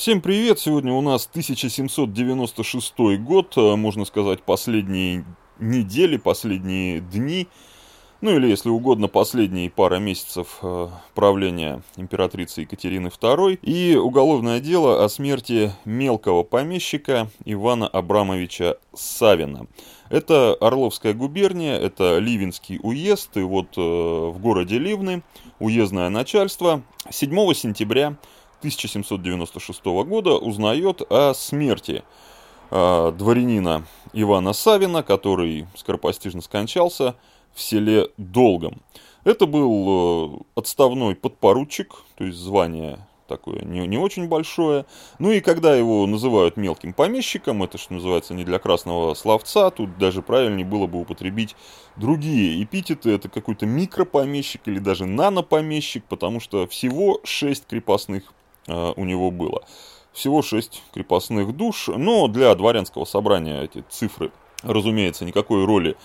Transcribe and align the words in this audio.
Всем 0.00 0.22
привет! 0.22 0.58
Сегодня 0.58 0.94
у 0.94 1.02
нас 1.02 1.26
1796 1.26 3.18
год, 3.18 3.52
э, 3.58 3.76
можно 3.76 4.06
сказать, 4.06 4.42
последние 4.42 5.26
недели, 5.58 6.16
последние 6.16 7.00
дни, 7.00 7.48
ну 8.22 8.34
или, 8.34 8.48
если 8.48 8.70
угодно, 8.70 9.08
последние 9.08 9.68
пара 9.68 9.96
месяцев 9.96 10.60
э, 10.62 10.88
правления 11.14 11.82
императрицы 11.96 12.62
Екатерины 12.62 13.08
II, 13.08 13.58
и 13.60 13.94
уголовное 13.94 14.60
дело 14.60 15.04
о 15.04 15.08
смерти 15.10 15.70
мелкого 15.84 16.44
помещика 16.44 17.28
Ивана 17.44 17.86
Абрамовича 17.86 18.78
Савина. 18.94 19.66
Это 20.08 20.54
Орловская 20.54 21.12
губерния, 21.12 21.78
это 21.78 22.16
Ливенский 22.20 22.80
уезд, 22.82 23.36
и 23.36 23.42
вот 23.42 23.76
э, 23.76 23.80
в 23.82 24.38
городе 24.40 24.78
Ливны 24.78 25.22
уездное 25.58 26.08
начальство 26.08 26.80
7 27.10 27.52
сентября 27.52 28.16
1796 28.60 29.84
года 29.84 30.36
узнает 30.36 31.02
о 31.10 31.32
смерти 31.34 32.02
э, 32.70 33.12
дворянина 33.16 33.86
Ивана 34.12 34.52
Савина, 34.52 35.02
который 35.02 35.66
скоропостижно 35.74 36.42
скончался 36.42 37.16
в 37.54 37.60
селе 37.60 38.10
Долгом. 38.18 38.82
Это 39.24 39.46
был 39.46 40.44
э, 40.44 40.58
отставной 40.60 41.14
подпоручик, 41.14 41.94
то 42.16 42.24
есть 42.24 42.38
звание 42.38 43.06
такое 43.30 43.62
не, 43.62 43.86
не 43.86 43.96
очень 43.96 44.28
большое. 44.28 44.84
Ну 45.18 45.30
и 45.30 45.40
когда 45.40 45.74
его 45.74 46.06
называют 46.06 46.56
мелким 46.56 46.92
помещиком, 46.92 47.62
это 47.62 47.78
что 47.78 47.94
называется 47.94 48.34
не 48.34 48.44
для 48.44 48.58
красного 48.58 49.14
словца, 49.14 49.70
тут 49.70 49.96
даже 49.98 50.20
правильнее 50.20 50.66
было 50.66 50.86
бы 50.86 51.00
употребить 51.00 51.56
другие 51.96 52.62
эпитеты. 52.62 53.12
Это 53.12 53.28
какой-то 53.28 53.66
микропомещик 53.66 54.62
или 54.66 54.80
даже 54.80 55.06
нанопомещик, 55.06 56.04
потому 56.04 56.40
что 56.40 56.66
всего 56.66 57.20
6 57.24 57.66
крепостных 57.68 58.34
у 58.66 59.04
него 59.04 59.30
было. 59.30 59.62
Всего 60.12 60.42
6 60.42 60.82
крепостных 60.92 61.56
душ, 61.56 61.88
но 61.88 62.28
для 62.28 62.54
дворянского 62.54 63.04
собрания 63.04 63.62
эти 63.62 63.84
цифры, 63.88 64.32
разумеется, 64.62 65.24
никакой 65.24 65.64
роли 65.64 65.96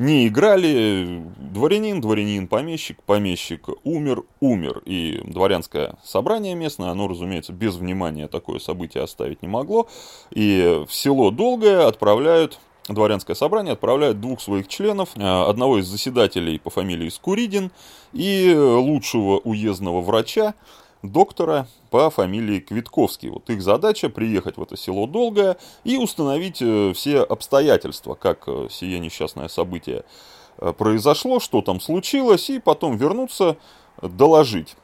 не 0.00 0.28
играли. 0.28 1.22
Дворянин, 1.36 2.00
дворянин, 2.00 2.48
помещик, 2.48 3.02
помещик, 3.02 3.68
умер, 3.84 4.24
умер. 4.40 4.82
И 4.86 5.20
дворянское 5.24 5.96
собрание 6.02 6.54
местное, 6.54 6.88
оно, 6.88 7.06
разумеется, 7.06 7.52
без 7.52 7.76
внимания 7.76 8.26
такое 8.26 8.58
событие 8.58 9.02
оставить 9.02 9.42
не 9.42 9.48
могло. 9.48 9.88
И 10.30 10.84
в 10.88 10.94
село 10.94 11.30
Долгое 11.30 11.86
отправляют 11.86 12.58
дворянское 12.88 13.36
собрание 13.36 13.74
отправляет 13.74 14.20
двух 14.20 14.40
своих 14.40 14.66
членов, 14.66 15.10
э, 15.14 15.20
одного 15.22 15.78
из 15.78 15.86
заседателей 15.86 16.58
по 16.58 16.70
фамилии 16.70 17.08
Скуридин 17.08 17.70
и 18.12 18.52
лучшего 18.52 19.38
уездного 19.38 20.00
врача, 20.00 20.54
доктора 21.02 21.66
по 21.90 22.10
фамилии 22.10 22.60
Квитковский. 22.60 23.30
Вот 23.30 23.48
их 23.50 23.62
задача 23.62 24.08
приехать 24.08 24.56
в 24.56 24.62
это 24.62 24.76
село 24.76 25.06
Долгое 25.06 25.56
и 25.84 25.96
установить 25.96 26.60
э, 26.60 26.92
все 26.94 27.22
обстоятельства, 27.22 28.14
как 28.14 28.44
э, 28.46 28.68
сие 28.70 28.98
несчастное 28.98 29.48
событие 29.48 30.04
э, 30.58 30.72
произошло, 30.72 31.40
что 31.40 31.62
там 31.62 31.80
случилось, 31.80 32.50
и 32.50 32.58
потом 32.58 32.96
вернуться, 32.96 33.56
доложить. 34.02 34.76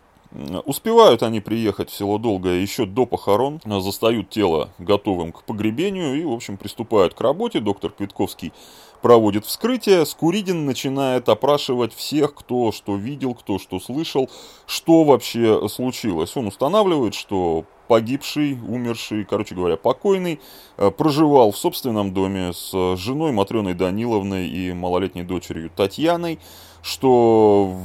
Успевают 0.67 1.23
они 1.23 1.41
приехать 1.41 1.89
в 1.89 1.97
село 1.97 2.19
Долгое 2.19 2.61
еще 2.61 2.85
до 2.85 3.07
похорон, 3.07 3.61
застают 3.65 4.29
тело 4.29 4.69
готовым 4.79 5.33
к 5.33 5.45
погребению 5.45 6.15
и, 6.21 6.25
в 6.25 6.33
общем, 6.33 6.59
приступают 6.59 7.15
к 7.15 7.21
работе. 7.21 7.61
Доктор 7.61 7.91
Квитковский 7.91 8.53
проводит 9.01 9.47
вскрытие, 9.47 10.05
Скуридин 10.05 10.67
начинает 10.67 11.29
опрашивать 11.29 11.95
всех, 11.95 12.35
кто 12.35 12.71
что 12.73 12.97
видел, 12.97 13.35
кто 13.35 13.59
что 13.59 13.81
слышал, 13.81 14.29
что 14.67 15.05
вообще 15.05 15.69
случилось. 15.69 16.37
Он 16.37 16.49
устанавливает, 16.49 17.15
что 17.15 17.65
погибший, 17.89 18.59
умерший, 18.69 19.25
короче 19.25 19.55
говоря, 19.55 19.77
покойный, 19.77 20.41
э, 20.77 20.91
проживал 20.91 21.53
в 21.53 21.57
собственном 21.57 22.13
доме 22.13 22.53
с 22.53 22.97
женой 22.97 23.33
Матреной 23.33 23.75
Даниловной 23.75 24.49
и 24.49 24.73
малолетней 24.73 25.23
дочерью 25.23 25.71
Татьяной, 25.75 26.41
что 26.83 27.77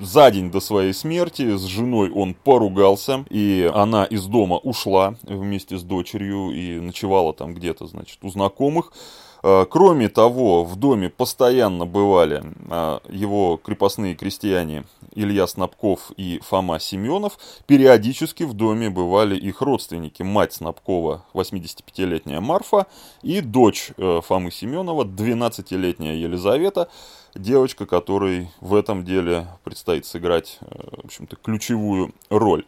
за 0.00 0.30
день 0.30 0.50
до 0.50 0.60
своей 0.60 0.92
смерти 0.92 1.56
с 1.56 1.64
женой 1.64 2.10
он 2.10 2.34
поругался, 2.34 3.24
и 3.30 3.70
она 3.72 4.04
из 4.04 4.26
дома 4.26 4.56
ушла 4.56 5.14
вместе 5.22 5.78
с 5.78 5.82
дочерью 5.82 6.50
и 6.50 6.80
ночевала 6.80 7.32
там 7.32 7.54
где-то, 7.54 7.86
значит, 7.86 8.18
у 8.22 8.28
знакомых. 8.28 8.92
Э, 9.42 9.64
кроме 9.68 10.08
того, 10.08 10.64
в 10.64 10.76
доме 10.76 11.08
постоянно 11.08 11.86
бывали 11.86 12.42
э, 12.70 12.98
его 13.08 13.58
крепостные 13.62 14.14
крестьяне 14.14 14.84
Илья 15.14 15.46
Снабков 15.46 16.12
и 16.16 16.40
Фома 16.44 16.78
Семенов. 16.78 17.38
Периодически 17.66 18.42
в 18.42 18.52
доме 18.52 18.90
бывали 18.90 19.36
их 19.36 19.62
родственники. 19.62 20.22
Мать 20.22 20.54
Снабкова, 20.54 21.24
85-летняя 21.34 22.40
Марфа, 22.40 22.86
и 23.22 23.40
дочь 23.40 23.92
э, 23.96 24.20
Фомы 24.26 24.50
Семенова, 24.50 25.04
12-летняя 25.04 26.14
Елизавета, 26.14 26.88
девочка, 27.34 27.86
которой 27.86 28.50
в 28.60 28.74
этом 28.74 29.04
деле 29.04 29.46
предстоит 29.64 30.06
сыграть, 30.06 30.58
в 30.60 31.04
общем-то, 31.06 31.36
ключевую 31.36 32.14
роль. 32.28 32.64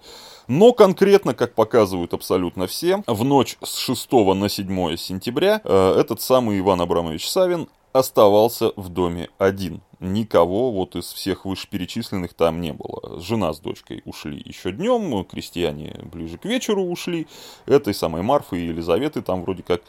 Но 0.49 0.73
конкретно, 0.73 1.34
как 1.34 1.55
показывают 1.55 2.15
абсолютно 2.15 2.67
все, 2.67 3.03
в 3.06 3.25
ночь 3.25 3.56
с 3.62 3.77
6 3.77 4.12
на 4.34 4.49
7 4.49 4.97
сентября 4.97 5.61
э, 5.62 5.95
этот 5.99 6.21
самый 6.21 6.59
Иван 6.59 6.81
Абрамович 6.81 7.28
Савин 7.28 7.69
оставался 7.93 8.73
в 8.77 8.89
доме 8.89 9.28
один. 9.39 9.83
Никого 10.00 10.73
вот 10.73 10.97
из 10.97 11.12
всех 11.12 11.44
вышеперечисленных 11.44 12.34
там 12.34 12.61
не 12.61 12.73
было. 12.73 13.21
Жена 13.21 13.53
с 13.53 13.61
дочкой 13.61 14.03
ушли 14.05 14.43
еще 14.44 14.73
днем, 14.73 15.25
крестьяне 15.25 16.00
ближе 16.11 16.39
к 16.39 16.44
вечеру 16.44 16.83
ушли. 16.84 17.29
Этой 17.67 17.94
самой 17.94 18.23
Марфы 18.23 18.59
и 18.59 18.67
Елизаветы 18.67 19.23
там 19.23 19.43
вроде 19.43 19.62
как 19.62 19.83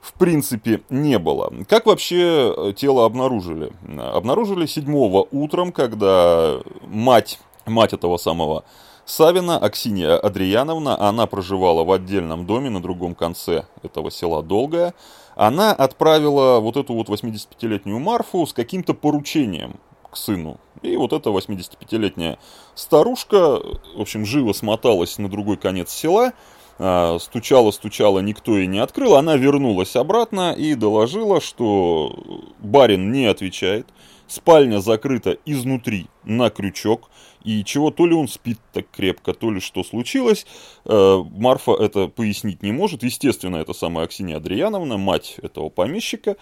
в 0.00 0.12
принципе 0.14 0.82
не 0.90 1.18
было. 1.18 1.52
Как 1.68 1.86
вообще 1.86 2.54
э, 2.56 2.72
тело 2.76 3.04
обнаружили? 3.04 3.72
Обнаружили 3.98 4.66
7 4.66 5.26
утром, 5.30 5.72
когда 5.72 6.58
мать, 6.86 7.40
мать 7.66 7.92
этого 7.92 8.16
самого 8.16 8.64
Савина 9.08 9.56
Аксинья 9.58 10.18
Адрияновна, 10.18 11.00
она 11.00 11.26
проживала 11.26 11.82
в 11.82 11.90
отдельном 11.90 12.44
доме 12.44 12.68
на 12.68 12.82
другом 12.82 13.14
конце 13.14 13.64
этого 13.82 14.10
села 14.10 14.42
Долгое. 14.42 14.92
Она 15.34 15.72
отправила 15.72 16.60
вот 16.60 16.76
эту 16.76 16.92
вот 16.92 17.08
85-летнюю 17.08 17.98
Марфу 17.98 18.46
с 18.46 18.52
каким-то 18.52 18.92
поручением 18.92 19.80
к 20.10 20.16
сыну. 20.16 20.58
И 20.82 20.94
вот 20.96 21.14
эта 21.14 21.30
85-летняя 21.30 22.38
старушка, 22.74 23.60
в 23.96 24.00
общем, 24.00 24.26
живо 24.26 24.52
смоталась 24.52 25.16
на 25.16 25.30
другой 25.30 25.56
конец 25.56 25.90
села, 25.90 26.32
а, 26.78 27.18
стучала, 27.18 27.70
стучала, 27.72 28.20
никто 28.20 28.56
ей 28.56 28.66
не 28.66 28.78
открыл. 28.78 29.16
Она 29.16 29.36
вернулась 29.36 29.96
обратно 29.96 30.52
и 30.52 30.74
доложила, 30.74 31.40
что 31.40 32.14
барин 32.60 33.10
не 33.10 33.26
отвечает, 33.26 33.88
спальня 34.28 34.80
закрыта 34.80 35.38
изнутри 35.44 36.06
на 36.24 36.50
крючок, 36.50 37.10
и 37.42 37.64
чего 37.64 37.90
то 37.90 38.06
ли 38.06 38.14
он 38.14 38.28
спит 38.28 38.58
так 38.72 38.90
крепко, 38.90 39.32
то 39.32 39.50
ли 39.50 39.60
что 39.60 39.82
случилось, 39.82 40.46
э, 40.84 41.24
Марфа 41.30 41.72
это 41.72 42.08
пояснить 42.08 42.62
не 42.62 42.72
может. 42.72 43.02
Естественно, 43.02 43.56
это 43.56 43.72
самая 43.72 44.04
Аксинья 44.04 44.36
Андреяновна, 44.36 44.98
мать 44.98 45.36
этого 45.42 45.70
помещика, 45.70 46.36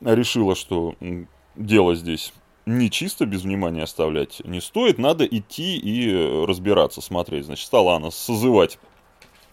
решила, 0.00 0.54
что 0.54 0.94
дело 1.56 1.94
здесь 1.94 2.32
нечисто, 2.66 3.26
без 3.26 3.42
внимания 3.42 3.82
оставлять 3.82 4.42
не 4.44 4.60
стоит, 4.60 4.98
надо 4.98 5.24
идти 5.24 5.78
и 5.78 6.44
разбираться, 6.46 7.00
смотреть. 7.00 7.46
Значит, 7.46 7.66
стала 7.66 7.96
она 7.96 8.10
созывать 8.10 8.78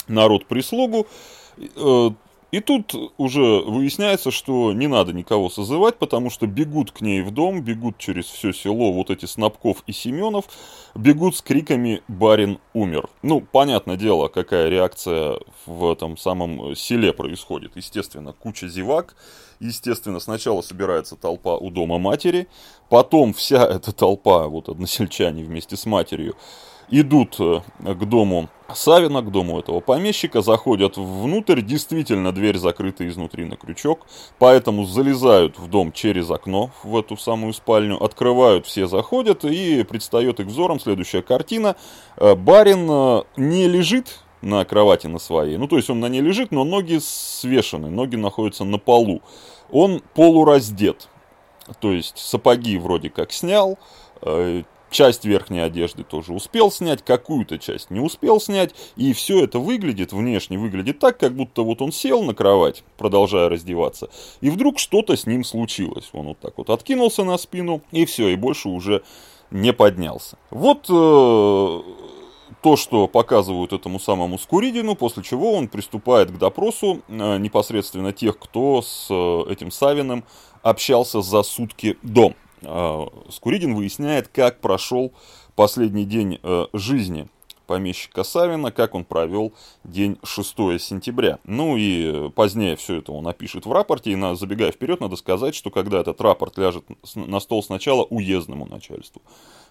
народ-прислугу, 0.08 1.08
э, 1.58 2.10
и 2.56 2.62
тут 2.62 2.96
уже 3.18 3.42
выясняется, 3.42 4.32
что 4.32 4.72
не 4.72 4.88
надо 4.88 5.12
никого 5.12 5.50
созывать, 5.50 5.98
потому 5.98 6.30
что 6.30 6.48
бегут 6.48 6.92
к 6.92 7.02
ней 7.02 7.22
в 7.22 7.32
дом, 7.32 7.62
бегут 7.62 7.98
через 7.98 8.28
все 8.28 8.54
село 8.54 8.94
вот 8.94 9.10
эти 9.10 9.26
Снабков 9.26 9.84
и 9.88 9.92
Семенов, 9.92 10.46
бегут 10.96 11.35
с 11.35 11.41
криками 11.41 12.02
«Барин 12.08 12.59
умер». 12.74 13.09
Ну, 13.24 13.41
понятное 13.41 13.97
дело, 13.97 14.29
какая 14.29 14.70
реакция 14.70 15.40
в 15.66 15.91
этом 15.91 16.16
самом 16.16 16.78
селе 16.78 17.12
происходит. 17.12 17.74
Естественно, 17.76 18.32
куча 18.32 18.70
зевак, 18.70 19.18
естественно, 19.59 20.22
сначала 20.22 20.62
собирается 20.62 21.18
толпа 21.18 21.58
у 21.58 21.70
дома 21.72 21.97
матери, 21.97 22.47
потом 22.88 23.34
вся 23.34 23.66
эта 23.66 23.91
толпа, 23.91 24.47
вот 24.47 24.70
односельчане 24.70 25.44
вместе 25.44 25.76
с 25.76 25.85
матерью, 25.85 26.38
идут 26.90 27.37
э, 27.40 27.61
к 27.82 28.05
дому 28.05 28.49
Савина, 28.73 29.22
к 29.22 29.32
дому 29.32 29.59
этого 29.59 29.79
помещика, 29.79 30.41
заходят 30.41 30.97
внутрь, 30.97 31.61
действительно 31.61 32.32
дверь 32.32 32.58
закрыта 32.58 33.08
изнутри 33.08 33.46
на 33.46 33.58
крючок, 33.58 34.08
поэтому 34.40 34.85
залезают 34.85 35.59
в 35.59 35.70
дом 35.70 35.91
через 35.91 36.32
окно 36.32 36.72
в 36.84 36.97
эту 36.97 37.16
самую 37.16 37.53
спальню, 37.53 38.03
открывают, 38.03 38.66
все 38.66 38.87
заходят, 38.87 39.46
и 39.46 39.84
предстает 39.84 40.40
их 40.40 40.47
взором 40.47 40.79
следующая 40.79 41.22
картина. 41.22 41.76
Э, 42.17 42.35
барин 42.35 42.88
э, 42.90 43.23
не 43.38 43.67
лежит 43.67 44.20
на 44.41 44.66
кровати 44.66 45.08
на 45.08 45.20
своей, 45.20 45.58
ну 45.58 45.67
то 45.67 45.78
есть 45.78 45.90
он 45.90 45.99
на 45.99 46.08
ней 46.08 46.22
лежит, 46.22 46.52
но 46.52 46.64
ноги 46.64 46.99
свешены, 46.99 47.90
ноги 47.90 48.16
находятся 48.16 48.64
на 48.64 48.78
полу. 48.78 49.22
Он 49.72 50.02
полураздет, 50.14 51.08
то 51.79 51.91
есть 51.91 52.17
сапоги 52.17 52.78
вроде 52.78 53.09
как 53.09 53.31
снял, 53.31 53.79
часть 54.96 55.26
верхней 55.26 55.59
одежды 55.59 56.03
тоже 56.03 56.32
успел 56.32 56.72
снять, 56.72 57.03
какую-то 57.03 57.59
часть 57.59 57.92
не 57.92 58.00
успел 58.00 58.40
снять, 58.40 58.74
и 58.96 59.12
все 59.12 59.44
это 59.44 59.59
выглядит, 59.59 60.14
внешне 60.14 60.58
выглядит 60.58 61.00
так, 61.00 61.20
как 61.20 61.36
будто 61.36 61.64
вот 61.64 61.82
он 61.82 61.92
сел 61.92 62.24
на 62.24 62.34
кровать, 62.34 62.86
продолжая 62.97 63.50
раздеваться, 63.50 64.09
и 64.40 64.50
вдруг 64.50 64.80
что-то 64.80 65.18
с 65.18 65.28
ним 65.28 65.44
случилось. 65.44 66.09
Он 66.14 66.28
вот 66.28 66.40
так 66.40 66.58
вот 66.58 66.70
откинулся 66.70 67.26
на 67.26 67.38
спину, 67.38 67.82
и 67.92 68.06
все, 68.06 68.30
и 68.30 68.38
больше 68.38 68.70
уже 68.70 69.03
не 69.52 69.74
поднялся. 69.74 70.38
Вот 70.50 70.86
э, 70.90 71.82
то, 72.62 72.78
что 72.78 73.08
показывают 73.09 73.74
этому 73.74 74.00
самому 74.00 74.40
Скуридину, 74.40 74.96
после 74.96 75.24
чего 75.24 75.53
он 75.53 75.68
приступает 75.68 76.32
к 76.32 76.38
допросу 76.38 77.02
э, 77.09 77.38
непосредственно 77.38 78.14
тех, 78.14 78.40
кто 78.40 78.82
с 78.82 79.08
э, 79.09 79.52
этим 79.52 79.72
Савиным 79.72 80.24
общался 80.64 81.22
за 81.22 81.44
сутки 81.44 81.98
до. 82.02 82.34
Э, 82.61 83.05
Скуридин 83.29 83.75
выясняет, 83.75 84.28
как 84.28 84.59
прошел 84.59 85.13
последний 85.55 86.05
день 86.05 86.40
э, 86.41 86.66
жизни 86.73 87.28
помещика 87.66 88.23
Савина, 88.23 88.72
как 88.72 88.96
он 88.96 89.03
провел 89.03 89.53
день 89.84 90.17
6 90.23 90.55
сентября. 90.79 91.40
Ну 91.43 91.75
и 91.78 92.29
позднее 92.29 92.75
все 92.75 92.97
это 92.97 93.11
он 93.11 93.23
напишет 93.23 93.66
в 93.66 93.72
рапорте, 93.72 94.11
и 94.11 94.16
на, 94.16 94.35
забегая 94.35 94.72
вперед, 94.72 95.02
надо 95.02 95.16
сказать, 95.16 95.55
что 95.55 95.72
когда 95.72 95.99
этот 95.99 96.22
рапорт 96.22 96.57
ляжет 96.57 96.85
на 97.16 97.40
стол 97.40 97.63
сначала 97.63 98.03
уездному 98.03 98.66
начальству, 98.66 99.22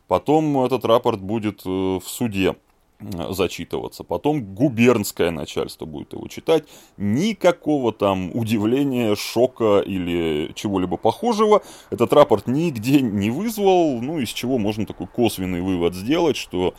потом 0.08 0.64
этот 0.64 0.84
рапорт 0.84 1.20
будет 1.20 1.62
э, 1.64 1.69
в 1.69 2.04
суде 2.04 2.56
зачитываться. 3.00 4.05
Потом 4.05 4.55
губернское 4.55 5.31
начальство 5.31 5.85
будет 5.85 6.12
его 6.12 6.26
читать. 6.29 6.64
Никакого 6.96 7.93
там 7.93 8.35
удивления, 8.35 9.14
шока 9.14 9.81
или 9.81 10.52
чего-либо 10.55 10.96
похожего 10.96 11.62
этот 11.91 12.12
рапорт 12.12 12.46
нигде 12.46 13.00
не 13.00 13.31
вызвал. 13.31 14.00
Ну, 14.00 14.19
из 14.19 14.31
чего 14.31 14.58
можно 14.58 14.87
такой 14.87 15.06
косвенный 15.06 15.61
вывод 15.61 15.94
сделать, 15.94 16.37
что 16.37 16.75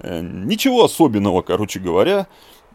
э, 0.00 0.20
ничего 0.22 0.84
особенного, 0.84 1.42
короче 1.42 1.80
говоря, 1.80 2.26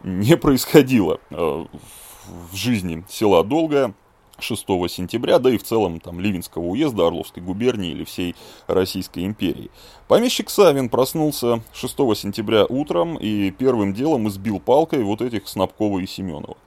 не 0.03 0.35
происходило 0.35 1.19
э, 1.29 1.35
в 1.35 2.55
жизни 2.55 3.03
села 3.09 3.43
Долгое 3.43 3.93
6 4.41 4.65
сентября, 4.89 5.39
да 5.39 5.49
и 5.49 5.57
в 5.57 5.63
целом 5.63 5.99
там 5.99 6.19
Ливинского 6.19 6.63
уезда 6.63 7.07
Орловской 7.07 7.41
губернии 7.41 7.91
или 7.91 8.03
всей 8.03 8.35
Российской 8.67 9.25
империи. 9.25 9.69
Помещик 10.07 10.49
Савин 10.49 10.89
проснулся 10.89 11.61
6 11.73 11.95
сентября 12.15 12.65
утром 12.65 13.17
и 13.17 13.51
первым 13.51 13.93
делом 13.93 14.27
избил 14.27 14.59
палкой 14.59 15.03
вот 15.03 15.21
этих 15.21 15.47
Снабкова 15.47 15.99
и 15.99 16.07
Семенова. 16.07 16.57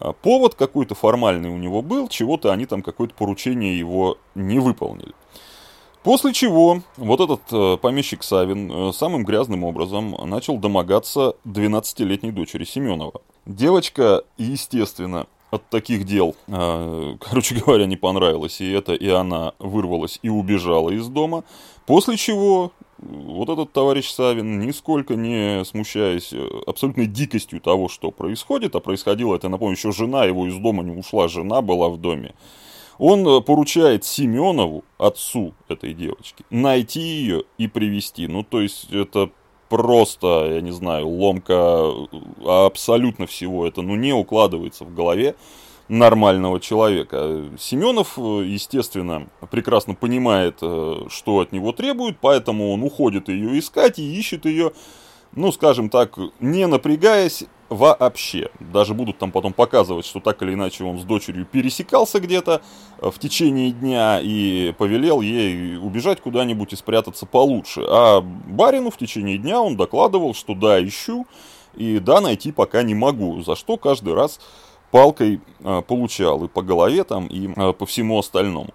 А 0.00 0.12
повод 0.12 0.54
какой-то 0.54 0.94
формальный 0.94 1.50
у 1.50 1.56
него 1.56 1.82
был, 1.82 2.08
чего-то 2.08 2.52
они 2.52 2.66
там 2.66 2.82
какое-то 2.82 3.14
поручение 3.14 3.78
его 3.78 4.18
не 4.34 4.60
выполнили. 4.60 5.12
После 6.04 6.32
чего 6.32 6.82
вот 6.96 7.20
этот 7.20 7.40
э, 7.52 7.76
помещик 7.76 8.22
Савин 8.22 8.70
э, 8.70 8.92
самым 8.92 9.24
грязным 9.24 9.64
образом 9.64 10.16
начал 10.24 10.56
домогаться 10.56 11.34
12-летней 11.44 12.30
дочери 12.30 12.64
Семенова. 12.64 13.20
Девочка, 13.46 14.22
естественно, 14.36 15.26
от 15.50 15.68
таких 15.68 16.04
дел, 16.04 16.36
а, 16.48 17.16
короче 17.20 17.54
говоря, 17.54 17.86
не 17.86 17.96
понравилось. 17.96 18.60
И 18.60 18.70
это, 18.70 18.94
и 18.94 19.08
она 19.08 19.52
вырвалась 19.58 20.18
и 20.22 20.28
убежала 20.28 20.90
из 20.90 21.08
дома, 21.08 21.44
после 21.86 22.16
чего 22.16 22.72
вот 22.98 23.48
этот 23.48 23.72
товарищ 23.72 24.10
Савин, 24.10 24.58
нисколько 24.58 25.14
не 25.14 25.64
смущаясь 25.64 26.32
э, 26.32 26.48
абсолютной 26.66 27.06
дикостью 27.06 27.60
того, 27.60 27.88
что 27.88 28.10
происходит, 28.10 28.74
а 28.74 28.80
происходило 28.80 29.36
это, 29.36 29.48
напомню, 29.48 29.76
еще 29.76 29.92
жена 29.92 30.24
его 30.24 30.46
из 30.46 30.56
дома 30.56 30.82
не 30.82 30.96
ушла, 30.96 31.28
жена 31.28 31.62
была 31.62 31.88
в 31.88 31.98
доме, 31.98 32.34
он 32.98 33.26
э, 33.26 33.40
поручает 33.40 34.04
Семенову, 34.04 34.84
отцу 34.98 35.54
этой 35.68 35.94
девочки, 35.94 36.44
найти 36.50 37.00
ее 37.00 37.44
и 37.56 37.68
привести. 37.68 38.26
Ну, 38.26 38.42
то 38.42 38.60
есть, 38.60 38.90
это 38.90 39.30
просто, 39.68 40.54
я 40.54 40.60
не 40.60 40.72
знаю, 40.72 41.08
ломка 41.08 41.90
абсолютно 42.44 43.26
всего. 43.26 43.66
Это 43.66 43.82
ну 43.82 43.96
не 43.96 44.12
укладывается 44.12 44.84
в 44.84 44.94
голове 44.94 45.34
нормального 45.88 46.60
человека. 46.60 47.44
Семенов, 47.58 48.18
естественно, 48.18 49.28
прекрасно 49.50 49.94
понимает, 49.94 50.58
э, 50.60 51.06
что 51.08 51.38
от 51.38 51.52
него 51.52 51.72
требуют, 51.72 52.18
поэтому 52.20 52.72
он 52.72 52.82
уходит 52.82 53.28
ее 53.28 53.58
искать 53.58 53.98
и 53.98 54.18
ищет 54.18 54.44
ее 54.44 54.72
ну, 55.32 55.52
скажем 55.52 55.88
так, 55.90 56.18
не 56.40 56.66
напрягаясь 56.66 57.44
вообще. 57.68 58.50
Даже 58.60 58.94
будут 58.94 59.18
там 59.18 59.30
потом 59.30 59.52
показывать, 59.52 60.06
что 60.06 60.20
так 60.20 60.42
или 60.42 60.54
иначе 60.54 60.84
он 60.84 60.98
с 60.98 61.04
дочерью 61.04 61.46
пересекался 61.46 62.20
где-то 62.20 62.62
э, 62.98 63.10
в 63.10 63.18
течение 63.18 63.70
дня 63.72 64.20
и 64.22 64.72
повелел 64.78 65.20
ей 65.20 65.76
убежать 65.76 66.20
куда-нибудь 66.20 66.72
и 66.72 66.76
спрятаться 66.76 67.26
получше. 67.26 67.84
А 67.86 68.20
барину 68.20 68.90
в 68.90 68.96
течение 68.96 69.38
дня 69.38 69.60
он 69.60 69.76
докладывал, 69.76 70.34
что 70.34 70.54
да, 70.54 70.82
ищу, 70.84 71.26
и 71.74 71.98
да, 71.98 72.20
найти 72.20 72.52
пока 72.52 72.82
не 72.82 72.94
могу, 72.94 73.42
за 73.42 73.54
что 73.54 73.76
каждый 73.76 74.14
раз 74.14 74.40
палкой 74.90 75.40
э, 75.60 75.82
получал 75.86 76.44
и 76.44 76.48
по 76.48 76.62
голове 76.62 77.04
там, 77.04 77.26
и 77.26 77.48
э, 77.54 77.72
по 77.72 77.86
всему 77.86 78.18
остальному. 78.18 78.72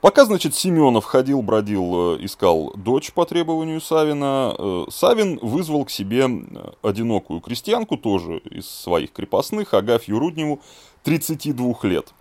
Пока, 0.00 0.24
значит, 0.26 0.54
Семенов 0.54 1.04
ходил, 1.04 1.42
бродил, 1.42 2.16
э, 2.16 2.24
искал 2.24 2.72
дочь 2.76 3.12
по 3.12 3.24
требованию 3.24 3.80
Савина, 3.80 4.54
э, 4.56 4.84
Савин 4.90 5.38
вызвал 5.40 5.84
к 5.84 5.90
себе 5.90 6.26
э, 6.28 6.70
одинокую 6.82 7.40
крестьянку, 7.40 7.96
тоже 7.96 8.38
из 8.38 8.68
своих 8.68 9.12
крепостных, 9.12 9.72
Агафью 9.72 10.18
Рудневу, 10.18 10.60
32 11.04 11.74
лет. 11.84 12.12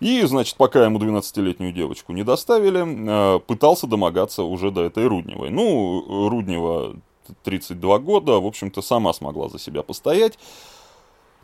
И, 0.00 0.22
значит, 0.22 0.56
пока 0.56 0.84
ему 0.84 0.98
12-летнюю 0.98 1.72
девочку 1.72 2.12
не 2.12 2.24
доставили, 2.24 3.38
пытался 3.40 3.86
домогаться 3.86 4.44
уже 4.44 4.70
до 4.70 4.82
этой 4.82 5.06
Рудневой. 5.06 5.50
Ну, 5.50 6.28
Руднева 6.30 6.96
32 7.44 7.98
года, 7.98 8.40
в 8.40 8.46
общем-то, 8.46 8.80
сама 8.80 9.12
смогла 9.12 9.50
за 9.50 9.58
себя 9.58 9.82
постоять. 9.82 10.38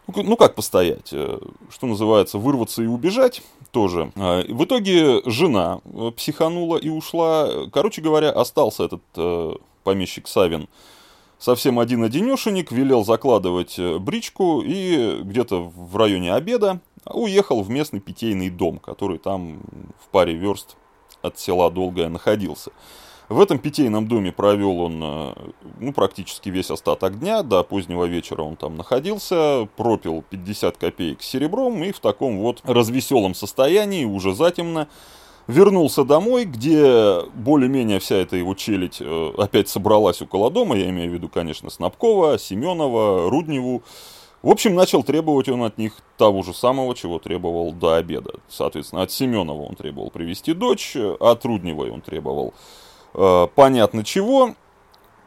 Ну, 0.06 0.22
ну, 0.22 0.36
как 0.36 0.54
постоять? 0.54 1.10
Э, 1.12 1.38
что 1.70 1.86
называется, 1.86 2.38
вырваться 2.38 2.82
и 2.82 2.86
убежать 2.86 3.42
тоже. 3.72 4.12
А, 4.16 4.42
в 4.42 4.64
итоге 4.64 5.22
жена 5.26 5.80
э, 5.84 6.12
психанула 6.16 6.76
и 6.76 6.88
ушла. 6.88 7.66
Короче 7.72 8.02
говоря, 8.02 8.30
остался 8.30 8.84
этот 8.84 9.02
э, 9.16 9.54
помещик 9.82 10.28
Савин 10.28 10.68
совсем 11.38 11.78
один-одинешенек, 11.78 12.72
велел 12.72 13.04
закладывать 13.04 13.78
бричку 13.78 14.62
и 14.64 15.20
где-то 15.22 15.70
в 15.74 15.96
районе 15.96 16.32
обеда 16.32 16.80
уехал 17.04 17.62
в 17.62 17.68
местный 17.68 18.00
питейный 18.00 18.48
дом, 18.48 18.78
который 18.78 19.18
там 19.18 19.60
в 20.02 20.08
паре 20.10 20.34
верст 20.34 20.76
от 21.20 21.38
села 21.38 21.70
Долгое 21.70 22.08
находился. 22.08 22.70
В 23.28 23.40
этом 23.40 23.58
питейном 23.58 24.06
доме 24.06 24.30
провел 24.30 24.80
он 24.80 25.00
э, 25.02 25.32
ну, 25.80 25.92
практически 25.92 26.48
весь 26.48 26.70
остаток 26.70 27.18
дня, 27.18 27.42
до 27.42 27.64
позднего 27.64 28.04
вечера 28.04 28.42
он 28.42 28.54
там 28.54 28.76
находился, 28.76 29.68
пропил 29.76 30.22
50 30.30 30.76
копеек 30.76 31.22
серебром 31.22 31.82
и 31.82 31.90
в 31.90 31.98
таком 31.98 32.38
вот 32.38 32.60
развеселом 32.62 33.34
состоянии, 33.34 34.04
уже 34.04 34.32
затемно, 34.32 34.86
вернулся 35.48 36.04
домой, 36.04 36.44
где 36.44 37.22
более-менее 37.34 37.98
вся 37.98 38.14
эта 38.14 38.36
его 38.36 38.54
челядь 38.54 38.98
э, 39.00 39.32
опять 39.36 39.68
собралась 39.68 40.22
около 40.22 40.48
дома, 40.48 40.76
я 40.76 40.88
имею 40.90 41.10
в 41.10 41.14
виду, 41.14 41.28
конечно, 41.28 41.68
Снабкова, 41.68 42.38
Семенова, 42.38 43.28
Рудневу, 43.28 43.82
в 44.40 44.50
общем, 44.50 44.76
начал 44.76 45.02
требовать 45.02 45.48
он 45.48 45.64
от 45.64 45.78
них 45.78 45.94
того 46.16 46.44
же 46.44 46.54
самого, 46.54 46.94
чего 46.94 47.18
требовал 47.18 47.72
до 47.72 47.96
обеда. 47.96 48.34
Соответственно, 48.48 49.02
от 49.02 49.10
Семенова 49.10 49.62
он 49.62 49.74
требовал 49.74 50.10
привести 50.10 50.52
дочь, 50.52 50.94
от 50.94 51.44
Рудневой 51.44 51.90
он 51.90 52.00
требовал 52.00 52.54
Э, 52.54 52.85
понятно 53.54 54.04
чего. 54.04 54.54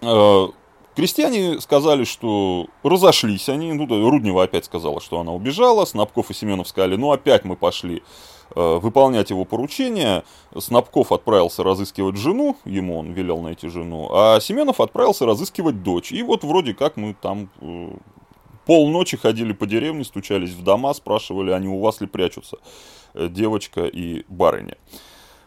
Э, 0.02 0.48
крестьяне 0.96 1.60
сказали, 1.60 2.04
что 2.04 2.68
разошлись 2.84 3.50
они. 3.50 3.74
Ну, 3.74 3.86
Руднева 4.10 4.44
опять 4.44 4.66
сказала, 4.66 5.02
что 5.02 5.20
она 5.20 5.34
убежала. 5.34 5.86
Снабков 5.86 6.30
и 6.32 6.34
Семенов 6.34 6.68
сказали, 6.68 6.96
ну, 6.96 7.12
опять 7.12 7.46
мы 7.46 7.56
пошли 7.56 8.04
э, 8.56 8.78
выполнять 8.78 9.30
его 9.30 9.46
поручение. 9.46 10.24
Снабков 10.58 11.12
отправился 11.12 11.64
разыскивать 11.64 12.18
жену, 12.18 12.58
ему 12.66 13.00
он 13.00 13.12
велел 13.12 13.40
найти 13.42 13.70
жену, 13.70 14.10
а 14.12 14.40
Семенов 14.40 14.80
отправился 14.80 15.26
разыскивать 15.26 15.84
дочь. 15.84 16.12
И 16.12 16.24
вот 16.24 16.44
вроде 16.44 16.74
как 16.74 16.98
мы 16.98 17.16
там 17.20 17.50
полночи 18.66 19.18
ходили 19.18 19.54
по 19.54 19.66
деревне, 19.66 20.04
стучались 20.04 20.52
в 20.52 20.64
дома, 20.64 20.94
спрашивали, 20.94 21.52
они 21.52 21.68
у 21.68 21.80
вас 21.80 22.02
ли 22.02 22.08
прячутся 22.08 22.58
девочка 23.16 23.86
и 23.86 24.24
барыня. 24.28 24.78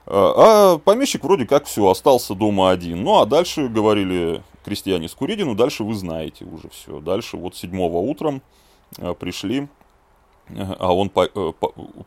А 0.07 0.79
помещик 0.79 1.25
вроде 1.25 1.47
как 1.47 1.67
все, 1.67 1.89
остался 1.89 2.35
дома 2.35 2.71
один. 2.71 3.03
Ну, 3.03 3.21
а 3.21 3.27
дальше, 3.27 3.69
говорили 3.69 4.43
крестьяне 4.65 5.09
с 5.09 5.15
Куридину, 5.15 5.55
дальше 5.55 5.85
вы 5.85 5.95
знаете 5.95 6.45
уже 6.45 6.69
все. 6.71 7.01
Дальше 7.01 7.37
вот 7.37 7.57
седьмого 7.57 7.99
утром 7.99 8.43
а, 8.99 9.15
пришли, 9.15 9.69
а 10.49 10.95
он 10.95 11.11
э, 11.15 11.53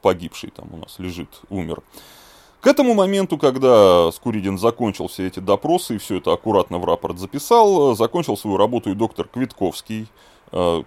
погибший 0.02 0.52
там 0.52 0.70
у 0.74 0.78
нас 0.78 1.00
лежит, 1.00 1.42
умер. 1.50 1.82
К 2.62 2.68
этому 2.68 2.96
моменту, 2.96 3.38
когда 3.38 4.12
Скуридин 4.12 4.58
закончил 4.58 5.08
все 5.08 5.28
эти 5.28 5.40
допросы 5.40 5.96
и 5.96 5.98
все 6.00 6.18
это 6.18 6.34
аккуратно 6.34 6.80
в 6.80 6.86
рапорт 6.86 7.20
записал, 7.20 7.96
закончил 7.96 8.36
свою 8.38 8.58
работу 8.58 8.90
и 8.90 8.96
доктор 8.96 9.28
Квитковский, 9.28 10.08
Э, 10.08 10.35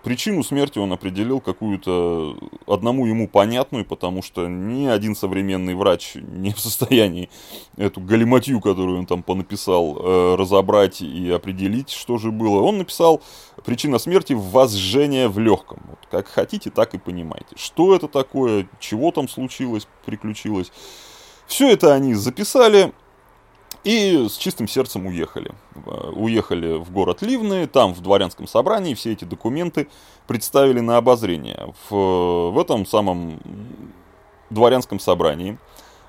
причину 0.03 0.43
смерти 0.43 0.79
он 0.79 0.95
определил 0.95 1.41
какую-то 1.41 2.39
одному 2.67 3.07
ему 3.07 3.29
понятную, 3.29 3.85
потому 3.85 4.23
что 4.23 4.47
ни 4.49 4.87
один 4.87 5.15
современный 5.15 5.75
врач 5.75 6.15
не 6.15 6.55
в 6.55 6.59
состоянии 6.59 7.29
эту 7.77 8.01
галиматью, 8.01 8.61
которую 8.61 9.01
он 9.01 9.07
там 9.07 9.23
понаписал, 9.23 9.99
э, 9.99 10.37
разобрать 10.37 11.03
и 11.03 11.31
определить, 11.31 11.91
что 11.91 12.17
же 12.17 12.31
было. 12.31 12.63
Он 12.63 12.79
написал 12.79 13.21
причина 13.63 13.99
смерти– 13.99 14.33
возжжение 14.35 15.29
в 15.29 15.39
легком. 15.39 15.83
Вот 15.87 15.99
как 16.11 16.29
хотите, 16.29 16.71
так 16.71 16.95
и 16.95 16.99
понимаете. 16.99 17.55
Что 17.57 17.95
это 17.95 18.09
такое, 18.09 18.69
чего 18.81 19.11
там 19.11 19.29
случилось, 19.29 19.87
приключилось. 20.07 20.73
Все 21.47 21.71
это 21.71 21.93
они 21.93 22.15
записали, 22.15 22.95
и 23.85 24.27
с 24.29 24.37
чистым 24.37 24.69
сердцем 24.69 25.07
уехали. 25.07 25.53
Э, 25.87 26.11
уехали 26.15 26.79
в 26.79 26.91
город 26.91 27.23
Ливны, 27.23 27.67
там 27.67 27.95
в 27.95 28.01
дворянском 28.01 28.47
собрании 28.47 28.95
все 28.95 29.13
эти 29.13 29.25
документы 29.25 29.89
представили 30.27 30.81
на 30.81 30.97
обозрение. 30.97 31.73
В, 31.89 32.51
в 32.51 32.59
этом 32.59 32.87
самом 32.87 33.41
дворянском 34.51 34.99
собрании 34.99 35.59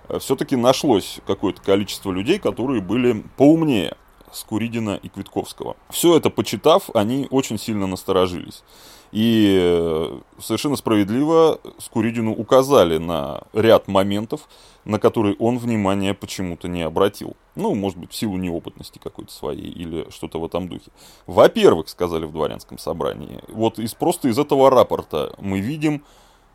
э, 0.07 0.19
все-таки 0.19 0.55
нашлось 0.55 1.19
какое-то 1.27 1.61
количество 1.61 2.11
людей, 2.11 2.39
которые 2.39 2.81
были 2.81 3.23
поумнее 3.37 3.95
Скуридина 4.31 4.99
и 5.01 5.09
Квитковского. 5.09 5.75
Все 5.89 6.15
это 6.15 6.29
почитав, 6.29 6.89
они 6.93 7.27
очень 7.31 7.57
сильно 7.57 7.87
насторожились. 7.87 8.63
И 9.11 9.57
э, 9.59 10.19
совершенно 10.39 10.75
справедливо 10.75 11.59
Скуридину 11.79 12.31
указали 12.31 12.97
на 12.97 13.41
ряд 13.53 13.87
моментов, 13.87 14.47
на 14.85 14.99
которые 14.99 15.35
он 15.39 15.57
внимания 15.57 16.13
почему-то 16.13 16.67
не 16.67 16.83
обратил. 16.83 17.35
Ну, 17.55 17.73
может 17.73 17.97
быть, 17.97 18.11
в 18.11 18.15
силу 18.15 18.37
неопытности 18.37 18.99
какой-то 18.99 19.31
своей 19.31 19.69
или 19.71 20.07
что-то 20.11 20.39
в 20.39 20.45
этом 20.45 20.67
духе. 20.67 20.91
Во-первых, 21.25 21.89
сказали 21.89 22.25
в 22.25 22.31
дворянском 22.31 22.77
собрании, 22.77 23.41
вот 23.47 23.79
из, 23.79 23.95
просто 23.95 24.27
из 24.27 24.37
этого 24.37 24.69
рапорта 24.69 25.33
мы 25.39 25.59
видим 25.59 26.03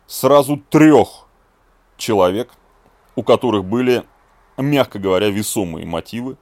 сразу 0.07 0.57
трех 0.69 1.27
человек, 1.97 2.51
у 3.15 3.23
которых 3.23 3.65
были, 3.65 4.03
мягко 4.57 4.97
говоря, 4.97 5.29
весомые 5.29 5.85
мотивы 5.85 6.37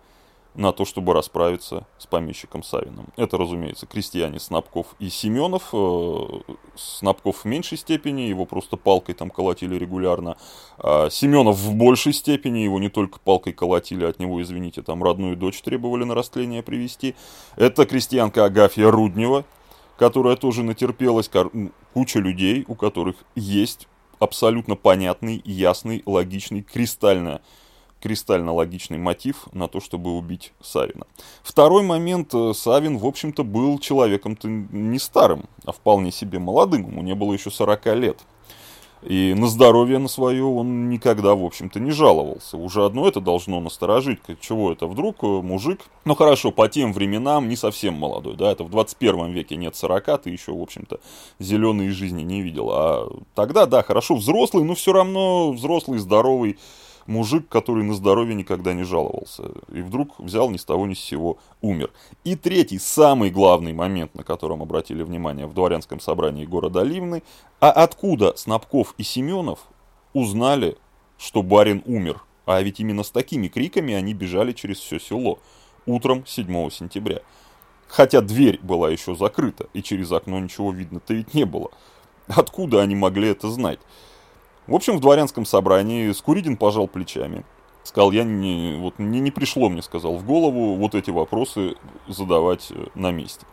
на 0.56 0.72
то, 0.72 0.86
чтобы 0.86 1.14
расправиться 1.14 1.88
с 1.98 2.06
помещиком 2.06 2.64
Савиным. 2.64 3.08
Это, 3.18 3.38
разумеется, 3.38 3.86
крестьяне 3.86 4.40
Снабков 4.40 4.96
и 5.00 5.10
Семенов. 5.10 5.70
Э, 5.74 6.42
Снабков 6.76 7.44
в 7.44 7.46
меньшей 7.46 7.78
степени, 7.78 8.22
его 8.22 8.46
просто 8.46 8.78
палкой 8.78 9.16
там 9.16 9.30
колотили 9.30 9.76
регулярно. 9.76 10.38
А 10.78 11.10
Семенов 11.10 11.58
в 11.58 11.74
большей 11.76 12.14
степени, 12.14 12.60
его 12.60 12.80
не 12.80 12.90
только 12.90 13.20
палкой 13.20 13.54
колотили, 13.54 14.06
от 14.06 14.20
него, 14.20 14.42
извините, 14.42 14.82
там 14.82 15.04
родную 15.04 15.36
дочь 15.36 15.62
требовали 15.62 16.04
на 16.04 16.14
растление 16.14 16.62
привести. 16.62 17.16
Это 17.56 17.86
крестьянка 17.86 18.46
Агафья 18.46 18.92
Руднева, 18.92 19.46
которая 19.98 20.36
тоже 20.36 20.64
натерпелась, 20.64 21.30
куча 21.94 22.20
людей, 22.20 22.66
у 22.68 22.76
которых 22.76 23.16
есть 23.36 23.88
абсолютно 24.20 24.76
понятный, 24.76 25.42
ясный, 25.46 26.04
логичный, 26.06 26.62
кристально 26.62 27.42
кристально 28.04 28.52
логичный 28.52 28.98
мотив 28.98 29.48
на 29.54 29.70
то, 29.70 29.80
чтобы 29.80 30.18
убить 30.18 30.52
Савина. 30.62 31.08
Второй 31.42 31.84
момент. 31.84 32.34
Э, 32.34 32.52
Савин, 32.54 32.98
в 32.98 33.06
общем-то, 33.06 33.46
был 33.46 33.80
человеком-то 33.80 34.50
не 34.50 35.00
старым, 35.00 35.46
а 35.66 35.72
вполне 35.72 36.12
себе 36.12 36.38
молодым. 36.38 36.86
Ему 36.86 37.02
не 37.02 37.16
было 37.16 37.32
еще 37.32 37.50
40 37.50 37.86
лет. 37.96 38.20
И 39.04 39.34
на 39.38 39.48
здоровье 39.48 40.00
на 40.00 40.10
свое 40.10 40.44
он 40.44 40.90
никогда, 40.90 41.34
в 41.34 41.46
общем-то, 41.46 41.80
не 41.80 41.92
жаловался. 41.92 42.58
Уже 42.58 42.86
одно 42.86 43.08
это 43.08 43.22
должно 43.22 43.62
насторожить. 43.62 44.20
Чего 44.42 44.74
это 44.74 44.86
вдруг 44.86 45.24
э, 45.24 45.28
мужик? 45.28 45.80
Ну 46.04 46.14
хорошо, 46.14 46.52
по 46.52 46.68
тем 46.68 46.92
временам 46.92 47.48
не 47.48 47.56
совсем 47.56 47.94
молодой, 47.94 48.36
да, 48.36 48.52
это 48.52 48.66
в 48.66 48.70
21 48.70 49.32
веке 49.32 49.56
нет 49.56 49.78
40, 49.78 50.24
ты 50.24 50.30
еще, 50.30 50.52
в 50.52 50.62
общем-то, 50.62 51.00
зеленой 51.40 51.90
жизни 51.92 52.24
не 52.24 52.42
видел. 52.42 52.70
А 52.72 53.10
тогда, 53.34 53.66
да, 53.66 53.82
хорошо, 53.82 54.16
взрослый, 54.16 54.66
но 54.66 54.76
все 54.76 54.92
равно 54.92 55.54
взрослый, 55.54 56.00
здоровый, 56.00 56.58
мужик, 57.08 57.48
который 57.50 57.84
на 57.84 57.94
здоровье 57.94 58.36
никогда 58.36 58.74
не 58.74 58.84
жаловался. 58.84 59.52
И 59.72 59.82
вдруг 59.82 60.20
взял 60.20 60.50
ни 60.50 60.58
с 60.58 60.66
того 60.66 60.86
ни 60.86 60.94
с 60.94 61.00
сего, 61.00 61.38
умер. 61.62 61.92
И 62.24 62.36
третий, 62.36 62.80
самый 62.80 63.30
главный 63.30 63.74
момент, 63.74 64.16
на 64.16 64.24
котором 64.24 64.62
обратили 64.62 65.04
внимание 65.04 65.48
в 65.48 65.54
дворянском 65.54 66.00
собрании 66.00 66.46
города 66.46 66.84
Ливны, 66.84 67.24
а 67.60 67.72
откуда 67.72 68.36
Снабков 68.36 68.94
и 68.98 69.04
Семенов 69.04 69.60
узнали, 70.14 70.78
что 71.18 71.42
барин 71.44 71.84
умер? 71.86 72.24
А 72.46 72.62
ведь 72.62 72.80
именно 72.80 73.04
с 73.04 73.12
такими 73.12 73.48
криками 73.48 73.94
они 73.94 74.14
бежали 74.14 74.52
через 74.52 74.80
все 74.80 75.00
село 75.00 75.40
утром 75.86 76.26
7 76.26 76.70
сентября. 76.70 77.20
Хотя 77.88 78.22
дверь 78.22 78.60
была 78.62 78.90
еще 78.90 79.16
закрыта, 79.16 79.68
и 79.74 79.84
через 79.84 80.12
окно 80.12 80.40
ничего 80.40 80.72
видно-то 80.72 81.14
ведь 81.14 81.34
не 81.34 81.46
было. 81.46 81.70
Откуда 82.28 82.82
они 82.82 82.96
могли 82.96 83.30
это 83.30 83.50
знать? 83.50 83.80
В 84.68 84.76
общем, 84.76 84.98
в 84.98 85.02
дворянском 85.02 85.46
собрании 85.46 86.12
Скуридин 86.12 86.58
пожал 86.58 86.88
плечами. 86.88 87.44
Сказал, 87.84 88.12
я 88.12 88.24
не, 88.24 88.78
вот, 88.80 88.98
не, 88.98 89.20
не 89.20 89.32
пришло 89.32 89.68
мне, 89.68 89.82
сказал, 89.82 90.16
в 90.16 90.26
голову 90.26 90.76
вот 90.76 90.96
эти 90.96 91.10
вопросы 91.10 91.76
задавать 92.08 92.68
э, 92.72 92.86
на 92.96 93.12
месте. 93.12 93.46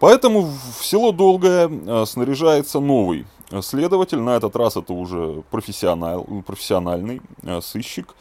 Поэтому 0.00 0.42
в 0.42 0.84
село 0.84 1.12
Долгое 1.12 1.70
э, 1.70 2.04
снаряжается 2.06 2.78
новый 2.78 3.24
следователь. 3.62 4.20
На 4.20 4.36
этот 4.36 4.54
раз 4.56 4.76
это 4.76 4.92
уже 4.92 5.42
профессионал, 5.50 6.24
профессиональный 6.46 7.22
э, 7.42 7.60
сыщик. 7.62 8.14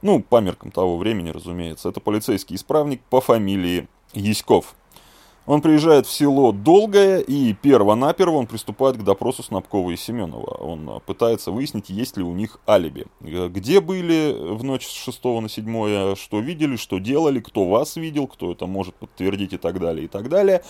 Ну, 0.00 0.22
по 0.22 0.40
меркам 0.40 0.70
того 0.70 0.96
времени, 0.96 1.30
разумеется. 1.30 1.88
Это 1.88 1.98
полицейский 1.98 2.54
исправник 2.54 3.00
по 3.10 3.20
фамилии 3.20 3.88
Яськов. 4.12 4.76
Он 5.46 5.60
приезжает 5.60 6.06
в 6.06 6.10
село 6.10 6.52
Долгое, 6.52 7.18
и 7.18 7.52
перво-наперво 7.52 8.36
он 8.36 8.46
приступает 8.46 8.96
к 8.96 9.02
допросу 9.02 9.42
Снабкова 9.42 9.90
и 9.90 9.96
Семенова. 9.96 10.54
Он 10.54 10.88
а, 10.88 11.00
пытается 11.00 11.50
выяснить, 11.50 11.90
есть 11.90 12.16
ли 12.16 12.22
у 12.22 12.32
них 12.32 12.58
алиби. 12.66 13.06
Где 13.20 13.80
были 13.80 14.34
в 14.54 14.64
ночь 14.64 14.86
с 14.86 14.92
6 14.92 15.24
на 15.24 15.48
7, 15.50 16.16
что 16.16 16.40
видели, 16.40 16.76
что 16.76 16.98
делали, 16.98 17.40
кто 17.40 17.68
вас 17.68 17.96
видел, 17.96 18.26
кто 18.26 18.52
это 18.52 18.66
может 18.66 18.94
подтвердить 18.94 19.52
и 19.52 19.58
так 19.58 19.78
далее, 19.78 20.06
и 20.06 20.08
так 20.08 20.30
далее. 20.30 20.62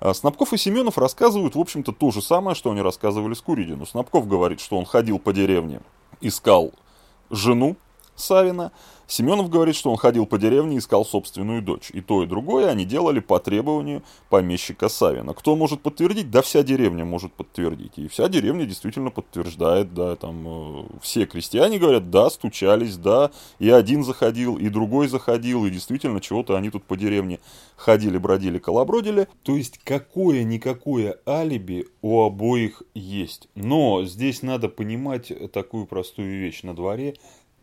А 0.00 0.12
Снабков 0.12 0.52
и 0.52 0.58
Семенов 0.58 0.98
рассказывают, 0.98 1.54
в 1.54 1.60
общем-то, 1.60 1.92
то 1.92 2.10
же 2.10 2.20
самое, 2.20 2.54
что 2.54 2.70
они 2.70 2.82
рассказывали 2.82 3.32
Скуридину. 3.32 3.86
Снабков 3.86 4.28
говорит, 4.28 4.60
что 4.60 4.76
он 4.76 4.84
ходил 4.84 5.18
по 5.18 5.32
деревне, 5.32 5.80
искал 6.20 6.72
жену 7.30 7.76
Савина, 8.20 8.72
Семенов 9.10 9.50
говорит, 9.50 9.74
что 9.74 9.90
он 9.90 9.96
ходил 9.96 10.24
по 10.24 10.38
деревне 10.38 10.76
и 10.76 10.78
искал 10.78 11.04
собственную 11.04 11.62
дочь. 11.62 11.90
И 11.92 12.00
то, 12.00 12.22
и 12.22 12.26
другое 12.26 12.68
они 12.68 12.84
делали 12.84 13.18
по 13.18 13.40
требованию 13.40 14.04
помещика 14.28 14.88
Савина. 14.88 15.34
Кто 15.34 15.56
может 15.56 15.80
подтвердить? 15.82 16.30
Да 16.30 16.42
вся 16.42 16.62
деревня 16.62 17.04
может 17.04 17.32
подтвердить. 17.32 17.94
И 17.96 18.06
вся 18.06 18.28
деревня 18.28 18.66
действительно 18.66 19.10
подтверждает, 19.10 19.92
да, 19.94 20.14
там 20.14 20.44
э, 20.46 20.84
все 21.02 21.26
крестьяне 21.26 21.80
говорят, 21.80 22.10
да, 22.10 22.30
стучались, 22.30 22.96
да, 22.96 23.32
и 23.58 23.68
один 23.68 24.04
заходил, 24.04 24.56
и 24.56 24.68
другой 24.68 25.08
заходил, 25.08 25.66
и 25.66 25.70
действительно 25.70 26.20
чего-то 26.20 26.56
они 26.56 26.70
тут 26.70 26.84
по 26.84 26.96
деревне 26.96 27.40
ходили, 27.74 28.16
бродили, 28.16 28.58
колобродили. 28.58 29.26
То 29.42 29.56
есть 29.56 29.78
какое-никакое 29.82 31.18
алиби 31.26 31.88
у 32.00 32.22
обоих 32.22 32.84
есть. 32.94 33.48
Но 33.56 34.04
здесь 34.04 34.42
надо 34.42 34.68
понимать 34.68 35.32
такую 35.52 35.86
простую 35.86 36.38
вещь. 36.38 36.62
На 36.62 36.76
дворе 36.76 37.16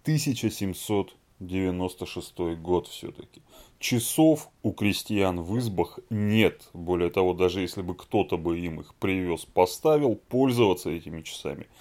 1700 0.08 1.18
96 1.40 2.40
год 2.62 2.88
все-таки. 2.88 3.42
Часов 3.78 4.50
у 4.64 4.72
крестьян 4.72 5.42
в 5.42 5.60
избах 5.60 6.00
нет. 6.10 6.70
Более 6.74 7.10
того, 7.10 7.34
даже 7.34 7.60
если 7.60 7.82
бы 7.82 7.94
кто-то 7.94 8.38
бы 8.38 8.58
им 8.58 8.80
их 8.80 8.96
привез, 8.96 9.46
поставил, 9.46 10.16
пользоваться 10.16 10.90
этими 10.90 11.22
часами– 11.24 11.68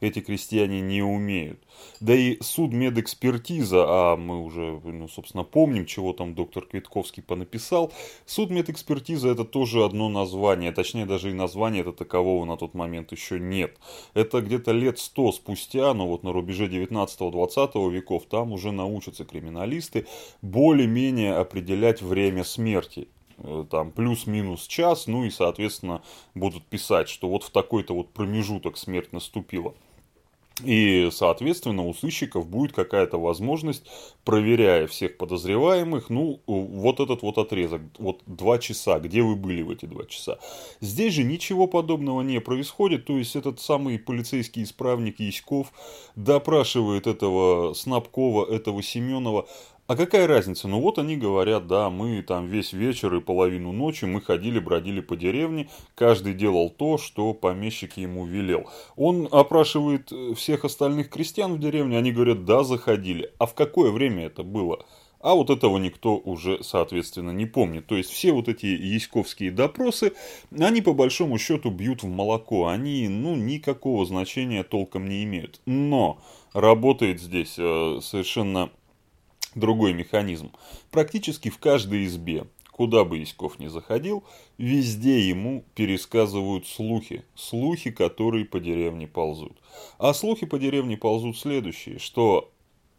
эти 0.00 0.20
крестьяне 0.20 0.80
не 0.80 1.02
умеют. 1.02 1.60
Да 2.00 2.14
и 2.14 2.38
судмедэкспертиза, 2.40 3.84
а 3.86 4.16
мы 4.16 4.42
уже, 4.42 4.80
ну, 4.84 5.08
собственно, 5.08 5.44
помним, 5.44 5.86
чего 5.86 6.12
там 6.12 6.34
доктор 6.34 6.66
Квитковский 6.66 7.22
понаписал, 7.22 7.92
судмедэкспертиза 8.26 9.28
это 9.28 9.44
тоже 9.44 9.84
одно 9.84 10.08
название, 10.08 10.72
точнее 10.72 11.06
даже 11.06 11.30
и 11.30 11.34
название 11.34 11.82
это 11.82 11.92
такового 11.92 12.44
на 12.44 12.56
тот 12.56 12.74
момент 12.74 13.12
еще 13.12 13.38
нет. 13.38 13.76
Это 14.14 14.40
где-то 14.40 14.72
лет 14.72 14.98
сто 14.98 15.32
спустя, 15.32 15.92
но 15.94 16.06
вот 16.06 16.22
на 16.22 16.32
рубеже 16.32 16.66
19-20 16.66 17.90
веков, 17.90 18.24
там 18.26 18.52
уже 18.52 18.72
научатся 18.72 19.24
криминалисты 19.24 20.06
более-менее 20.42 21.34
определять 21.34 22.02
время 22.02 22.44
смерти 22.44 23.08
там 23.70 23.90
плюс-минус 23.90 24.66
час, 24.66 25.06
ну 25.06 25.24
и, 25.24 25.30
соответственно, 25.30 26.02
будут 26.34 26.64
писать, 26.64 27.08
что 27.08 27.28
вот 27.28 27.42
в 27.44 27.50
такой-то 27.50 27.94
вот 27.94 28.10
промежуток 28.10 28.76
смерть 28.76 29.12
наступила. 29.12 29.74
И, 30.64 31.10
соответственно, 31.12 31.84
у 31.84 31.92
сыщиков 31.92 32.48
будет 32.48 32.72
какая-то 32.72 33.18
возможность, 33.18 33.84
проверяя 34.24 34.86
всех 34.86 35.18
подозреваемых, 35.18 36.08
ну, 36.08 36.40
вот 36.46 36.98
этот 36.98 37.20
вот 37.20 37.36
отрезок, 37.36 37.82
вот 37.98 38.22
два 38.24 38.58
часа, 38.58 38.98
где 38.98 39.20
вы 39.20 39.36
были 39.36 39.60
в 39.60 39.70
эти 39.70 39.84
два 39.84 40.06
часа. 40.06 40.38
Здесь 40.80 41.12
же 41.12 41.24
ничего 41.24 41.66
подобного 41.66 42.22
не 42.22 42.40
происходит, 42.40 43.04
то 43.04 43.18
есть 43.18 43.36
этот 43.36 43.60
самый 43.60 43.98
полицейский 43.98 44.62
исправник 44.62 45.20
Яськов 45.20 45.74
допрашивает 46.14 47.06
этого 47.06 47.74
Снабкова, 47.74 48.50
этого 48.50 48.82
Семенова, 48.82 49.46
А 49.86 49.94
какая 49.94 50.26
разница? 50.26 50.66
Ну 50.66 50.80
вот 50.80 50.98
они 50.98 51.16
говорят, 51.16 51.68
да, 51.68 51.90
мы 51.90 52.20
там 52.22 52.48
весь 52.48 52.72
вечер 52.72 53.14
и 53.14 53.20
половину 53.20 53.70
ночи 53.70 54.04
мы 54.04 54.20
ходили, 54.20 54.58
бродили 54.58 55.00
по 55.00 55.16
деревне, 55.16 55.68
каждый 55.94 56.34
делал 56.34 56.70
то, 56.70 56.98
что 56.98 57.32
помещик 57.34 57.96
ему 57.96 58.26
велел. 58.26 58.68
Он 58.96 59.28
опрашивает 59.30 60.10
э, 60.10 60.34
всех 60.34 60.64
остальных 60.64 61.08
крестьян 61.08 61.54
в 61.54 61.60
деревне, 61.60 61.98
они 61.98 62.10
говорят, 62.10 62.44
да, 62.44 62.64
заходили. 62.64 63.32
А 63.38 63.46
в 63.46 63.54
какое 63.54 63.92
время 63.92 64.26
это 64.26 64.42
было? 64.42 64.84
А 65.20 65.34
вот 65.34 65.50
этого 65.50 65.78
никто 65.78 66.16
уже, 66.16 66.64
соответственно, 66.64 67.30
не 67.30 67.46
помнит. 67.46 67.86
То 67.86 67.96
есть 67.96 68.10
все 68.10 68.32
вот 68.32 68.48
эти 68.48 68.66
яськовские 68.66 69.52
допросы, 69.52 70.14
они 70.58 70.82
по 70.82 70.94
большому 70.94 71.38
счету 71.38 71.70
бьют 71.70 72.02
в 72.02 72.08
молоко. 72.08 72.66
Они, 72.66 73.06
ну, 73.08 73.36
никакого 73.36 74.04
значения 74.04 74.64
толком 74.64 75.08
не 75.08 75.22
имеют. 75.22 75.60
Но 75.64 76.20
работает 76.52 77.20
здесь 77.20 77.54
э, 77.56 78.00
совершенно 78.02 78.70
другой 79.56 79.92
механизм. 79.92 80.52
Практически 80.92 81.48
в 81.50 81.58
каждой 81.58 82.06
избе, 82.06 82.46
куда 82.70 83.04
бы 83.04 83.18
Яськов 83.18 83.58
ни 83.58 83.66
заходил, 83.66 84.22
везде 84.58 85.26
ему 85.26 85.64
пересказывают 85.74 86.66
слухи. 86.66 87.24
Слухи, 87.34 87.90
которые 87.90 88.44
по 88.44 88.60
деревне 88.60 89.08
ползут. 89.08 89.56
А 89.98 90.14
слухи 90.14 90.46
по 90.46 90.58
деревне 90.58 90.96
ползут 90.96 91.36
следующие, 91.38 91.98
что, 91.98 92.52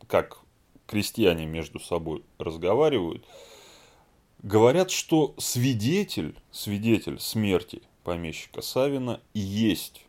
как 0.08 0.40
крестьяне 0.88 1.46
между 1.46 1.80
собой 1.80 2.24
разговаривают, 2.40 3.24
говорят, 4.42 4.90
что 4.90 5.36
свидетель, 5.38 6.36
свидетель 6.52 7.20
смерти 7.20 7.82
помещика 8.04 8.62
Савина 8.62 9.22
есть. 9.34 10.04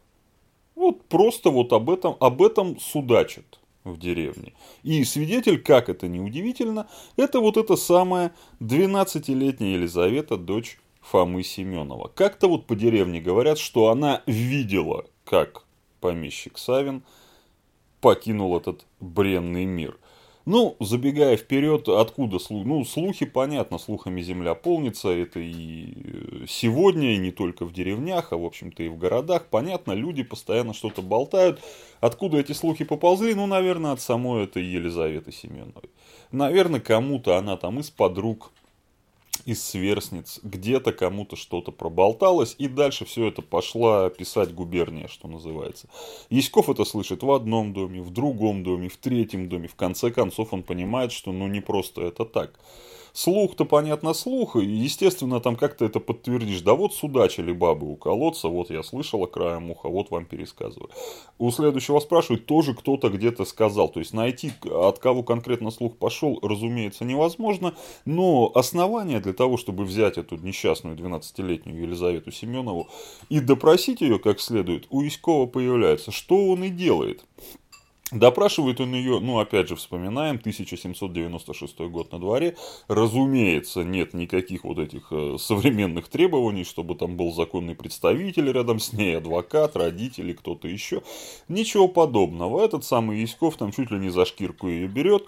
Вот 0.75 1.05
просто 1.07 1.51
вот 1.51 1.73
об 1.73 1.91
этом, 1.91 2.17
об 2.21 2.41
этом 2.41 2.79
судачат 2.79 3.58
в 3.93 3.99
деревне. 3.99 4.55
И 4.83 5.05
свидетель, 5.05 5.61
как 5.61 5.89
это 5.89 6.09
не 6.09 6.21
удивительно, 6.21 6.89
это 7.17 7.41
вот 7.41 7.57
эта 7.57 7.77
самая 7.77 8.33
12-летняя 8.61 9.75
Елизавета, 9.75 10.37
дочь 10.37 10.79
Фомы 11.01 11.43
Семенова. 11.43 12.09
Как-то 12.15 12.49
вот 12.49 12.67
по 12.67 12.75
деревне 12.77 13.21
говорят, 13.21 13.59
что 13.59 13.89
она 13.89 14.23
видела, 14.27 15.07
как 15.25 15.65
помещик 16.01 16.59
Савин 16.59 17.03
покинул 18.01 18.57
этот 18.57 18.87
бренный 19.01 19.65
мир– 19.65 19.97
ну, 20.49 20.77
забегая 20.81 21.37
вперед, 21.37 21.91
откуда 21.91 22.39
слухи? 22.39 22.67
Ну, 22.67 22.83
слухи, 22.83 23.27
понятно, 23.27 23.77
слухами 23.77 24.23
земля 24.23 24.55
полнится. 24.55 25.11
Это 25.11 25.41
и 25.41 25.93
э, 25.93 26.47
сегодня, 26.49 27.13
и 27.13 27.19
не 27.19 27.33
только 27.33 27.67
в 27.67 27.73
деревнях, 27.75 28.33
а, 28.33 28.39
в 28.39 28.45
общем-то, 28.47 28.83
и 28.83 28.89
в 28.89 28.97
городах. 28.97 29.49
Понятно, 29.51 29.93
люди 29.93 30.23
постоянно 30.23 30.73
что-то 30.73 31.03
болтают. 31.03 31.61
Откуда 32.01 32.39
эти 32.39 32.53
слухи 32.53 32.87
поползли? 32.87 33.35
Ну, 33.35 33.47
наверное, 33.47 33.93
от 33.93 34.01
самой 34.01 34.45
этой 34.45 34.65
Елизаветы 34.65 35.33
Семеновой. 35.33 35.91
Наверное, 36.33 36.81
кому-то 36.81 37.37
она 37.37 37.59
там 37.59 37.81
из 37.81 37.91
подруг 37.91 38.51
из 39.49 39.65
сверстниц, 39.65 40.41
где-то 40.43 40.93
кому-то 40.93 41.35
что-то 41.35 41.73
проболталось, 41.73 42.55
и 42.59 42.69
дальше 42.69 43.07
все 43.07 43.29
это 43.29 43.41
пошла 43.41 44.11
писать 44.11 44.53
губерния, 44.53 45.09
что 45.09 45.27
называется. 45.27 45.89
Яськов 46.29 46.69
это 46.69 46.85
слышит 46.85 47.23
в 47.23 47.31
одном 47.31 47.73
доме, 47.73 48.03
в 48.03 48.11
другом 48.11 48.63
доме, 48.63 48.91
в 48.91 48.99
третьем 48.99 49.49
доме, 49.49 49.67
в 49.67 49.75
конце 49.75 50.11
концов 50.11 50.53
он 50.53 50.63
понимает, 50.63 51.13
что 51.13 51.33
ну 51.33 51.47
не 51.47 51.63
просто 51.63 52.03
это 52.03 52.27
так. 52.27 52.61
Слух-то, 53.19 53.65
понятно, 53.65 54.15
слух, 54.15 54.55
и, 54.55 54.65
естественно, 54.65 55.41
там 55.41 55.57
как-то 55.57 55.85
это 55.85 55.99
подтвердишь. 55.99 56.61
Да 56.61 56.75
вот 56.75 56.95
судачили 56.95 57.51
бабы 57.51 57.91
у 57.91 57.97
колодца, 57.97 58.47
вот 58.47 58.71
я 58.71 58.85
слышала 58.85 59.27
краем 59.27 59.73
уха, 59.73 59.89
вот 59.89 60.13
вам 60.13 60.25
пересказываю. 60.25 60.89
У 61.37 61.51
следующего 61.51 61.99
спрашивают, 61.99 62.47
тоже 62.47 62.75
кто-то 62.75 63.09
где-то 63.09 63.45
сказал. 63.45 63.89
То 63.89 63.99
есть 63.99 64.15
найти, 64.15 64.53
от 64.63 65.01
кого 65.01 65.25
конкретно 65.25 65.73
слух 65.73 65.97
пошел, 65.97 66.39
разумеется, 66.43 67.05
невозможно. 67.05 67.75
Но 68.05 68.53
основания 68.55 69.19
для 69.19 69.33
того, 69.33 69.57
чтобы 69.57 69.83
взять 69.83 70.17
эту 70.17 70.37
несчастную 70.37 70.97
12-летнюю 70.97 71.83
Елизавету 71.83 72.31
Семенову 72.31 72.87
и 73.31 73.41
допросить 73.41 74.01
ее 74.01 74.21
как 74.21 74.39
следует, 74.39 74.87
у 74.91 75.05
Иськова 75.05 75.47
появляется. 75.47 76.13
Что 76.13 76.51
он 76.51 76.63
и 76.63 76.69
делает. 76.69 77.25
Допрашивает 78.11 78.81
он 78.81 78.95
ее, 78.95 79.21
ну, 79.21 79.39
опять 79.39 79.69
же, 79.69 79.77
вспоминаем, 79.77 80.37
1796 80.37 81.79
год 81.91 82.11
на 82.13 82.19
дворе. 82.19 82.57
Разумеется, 82.89 83.85
нет 83.85 84.15
никаких 84.15 84.65
вот 84.65 84.79
этих 84.79 85.09
э, 85.11 85.37
современных 85.39 86.09
требований, 86.09 86.65
чтобы 86.65 86.95
там 86.95 87.17
был 87.17 87.33
законный 87.33 87.75
представитель 87.75 88.51
рядом 88.51 88.81
с 88.81 88.95
ней, 88.95 89.19
адвокат, 89.19 89.77
родители, 89.77 90.33
кто-то 90.33 90.69
еще. 90.69 91.03
Ничего 91.49 91.87
подобного. 91.87 92.65
Этот 92.65 92.83
самый 92.85 93.21
Яськов 93.21 93.57
там 93.57 93.73
чуть 93.73 93.91
ли 93.91 93.99
не 93.99 94.09
за 94.09 94.25
шкирку 94.25 94.69
ее 94.69 94.89
берет, 94.89 95.27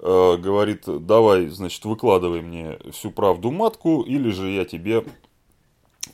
э, 0.00 0.36
говорит, 0.36 0.82
давай, 0.86 1.46
значит, 1.46 1.82
выкладывай 1.86 2.42
мне 2.42 2.78
всю 2.92 3.10
правду 3.10 3.50
матку, 3.50 4.02
или 4.02 4.28
же 4.30 4.50
я 4.50 4.66
тебе 4.66 5.02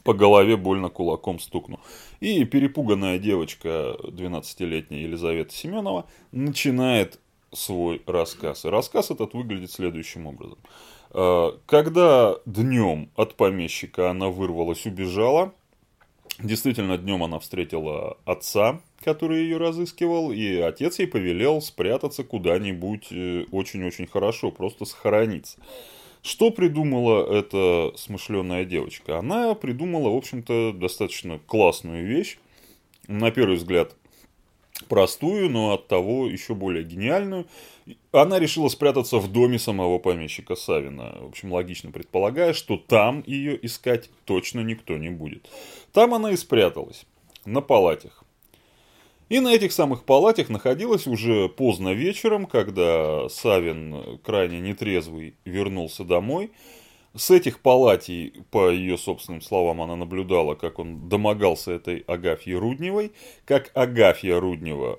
по 0.02 0.14
голове 0.14 0.56
больно 0.56 0.88
кулаком 0.88 1.38
стукну. 1.38 1.80
И 2.20 2.44
перепуганная 2.44 3.18
девочка, 3.18 3.96
12-летняя 4.02 5.02
Елизавета 5.02 5.54
Семенова, 5.54 6.06
начинает 6.32 7.20
свой 7.52 8.02
рассказ. 8.06 8.64
И 8.64 8.68
рассказ 8.68 9.10
этот 9.10 9.34
выглядит 9.34 9.70
следующим 9.70 10.26
образом. 10.26 10.58
Э, 11.10 11.52
когда 11.66 12.36
днем 12.46 13.10
от 13.16 13.34
помещика 13.36 14.10
она 14.10 14.28
вырвалась, 14.28 14.86
убежала, 14.86 15.52
действительно 16.40 16.98
днем 16.98 17.22
она 17.22 17.38
встретила 17.38 18.18
отца, 18.24 18.80
который 19.02 19.42
ее 19.42 19.58
разыскивал, 19.58 20.32
и 20.32 20.56
отец 20.56 20.98
ей 20.98 21.06
повелел 21.06 21.60
спрятаться 21.60 22.24
куда-нибудь 22.24 23.08
э, 23.12 23.44
очень-очень 23.52 24.06
хорошо, 24.06 24.50
просто 24.50 24.84
схорониться. 24.84 25.58
Что 26.24 26.50
придумала 26.50 27.30
эта 27.30 27.92
смышленая 27.98 28.64
девочка? 28.64 29.18
Она 29.18 29.54
придумала, 29.54 30.08
в 30.08 30.16
общем-то, 30.16 30.72
достаточно 30.72 31.38
классную 31.38 32.06
вещь. 32.06 32.38
На 33.06 33.30
первый 33.30 33.56
взгляд, 33.56 33.94
простую, 34.88 35.50
но 35.50 35.74
от 35.74 35.86
того 35.86 36.26
еще 36.26 36.54
более 36.54 36.82
гениальную. 36.82 37.46
Она 38.10 38.38
решила 38.38 38.68
спрятаться 38.68 39.18
в 39.18 39.30
доме 39.30 39.58
самого 39.58 39.98
помещика 39.98 40.54
Савина. 40.54 41.14
В 41.20 41.26
общем, 41.26 41.52
логично 41.52 41.90
предполагая, 41.90 42.54
что 42.54 42.78
там 42.78 43.22
ее 43.26 43.62
искать 43.66 44.08
точно 44.24 44.60
никто 44.60 44.96
не 44.96 45.10
будет. 45.10 45.50
Там 45.92 46.14
она 46.14 46.30
и 46.30 46.36
спряталась. 46.38 47.04
На 47.44 47.60
палатях. 47.60 48.23
И 49.28 49.40
на 49.40 49.54
этих 49.54 49.72
самых 49.72 50.04
палатях 50.04 50.50
находилась 50.50 51.06
уже 51.06 51.48
поздно 51.48 51.94
вечером, 51.94 52.46
когда 52.46 53.28
Савин, 53.28 54.18
крайне 54.22 54.60
нетрезвый, 54.60 55.34
вернулся 55.44 56.04
домой. 56.04 56.50
С 57.16 57.30
этих 57.30 57.60
палатей, 57.60 58.34
по 58.50 58.68
ее 58.70 58.98
собственным 58.98 59.40
словам, 59.40 59.80
она 59.80 59.96
наблюдала, 59.96 60.56
как 60.56 60.78
он 60.78 61.08
домогался 61.08 61.72
этой 61.72 61.98
Агафьи 62.06 62.54
Рудневой, 62.54 63.12
как 63.46 63.70
Агафья 63.74 64.40
Руднева 64.40 64.98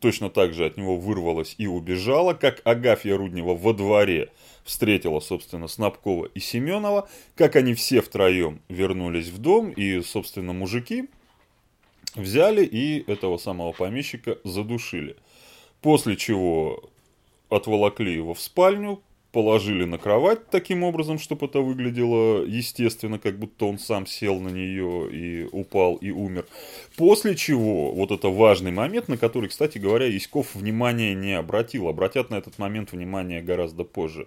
точно 0.00 0.30
так 0.30 0.52
же 0.52 0.66
от 0.66 0.76
него 0.76 0.96
вырвалась 0.96 1.54
и 1.58 1.66
убежала, 1.66 2.34
как 2.34 2.60
Агафья 2.64 3.16
Руднева 3.16 3.54
во 3.54 3.72
дворе 3.72 4.30
встретила, 4.64 5.20
собственно, 5.20 5.68
Снабкова 5.68 6.26
и 6.26 6.40
Семенова, 6.40 7.08
как 7.36 7.56
они 7.56 7.74
все 7.74 8.00
втроем 8.00 8.60
вернулись 8.68 9.28
в 9.28 9.38
дом, 9.38 9.70
и, 9.70 10.00
собственно, 10.00 10.52
мужики 10.52 11.08
взяли 12.16 12.64
и 12.64 13.08
этого 13.10 13.38
самого 13.38 13.72
помещика 13.72 14.38
задушили. 14.44 15.16
После 15.80 16.16
чего 16.16 16.82
отволокли 17.48 18.12
его 18.12 18.34
в 18.34 18.40
спальню, 18.40 19.00
положили 19.36 19.84
на 19.84 19.98
кровать 19.98 20.48
таким 20.48 20.82
образом, 20.82 21.18
чтобы 21.18 21.44
это 21.44 21.60
выглядело 21.60 22.42
естественно, 22.46 23.18
как 23.18 23.38
будто 23.38 23.66
он 23.66 23.78
сам 23.78 24.06
сел 24.06 24.40
на 24.40 24.48
нее 24.48 25.10
и 25.12 25.48
упал 25.52 25.96
и 25.96 26.10
умер. 26.10 26.46
После 26.96 27.36
чего, 27.36 27.92
вот 27.92 28.12
это 28.12 28.28
важный 28.28 28.70
момент, 28.70 29.08
на 29.08 29.18
который, 29.18 29.50
кстати 29.50 29.76
говоря, 29.76 30.06
Яськов 30.06 30.54
внимания 30.54 31.14
не 31.14 31.34
обратил. 31.34 31.88
Обратят 31.88 32.30
на 32.30 32.36
этот 32.36 32.58
момент 32.58 32.92
внимание 32.92 33.42
гораздо 33.42 33.84
позже. 33.84 34.26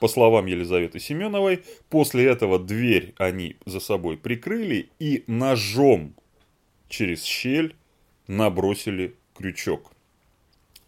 По 0.00 0.08
словам 0.08 0.46
Елизаветы 0.46 0.98
Семеновой, 0.98 1.60
после 1.88 2.24
этого 2.24 2.58
дверь 2.58 3.14
они 3.16 3.54
за 3.64 3.78
собой 3.78 4.16
прикрыли 4.16 4.88
и 4.98 5.22
ножом 5.28 6.14
через 6.88 7.24
щель 7.24 7.74
набросили 8.26 9.14
крючок. 9.34 9.92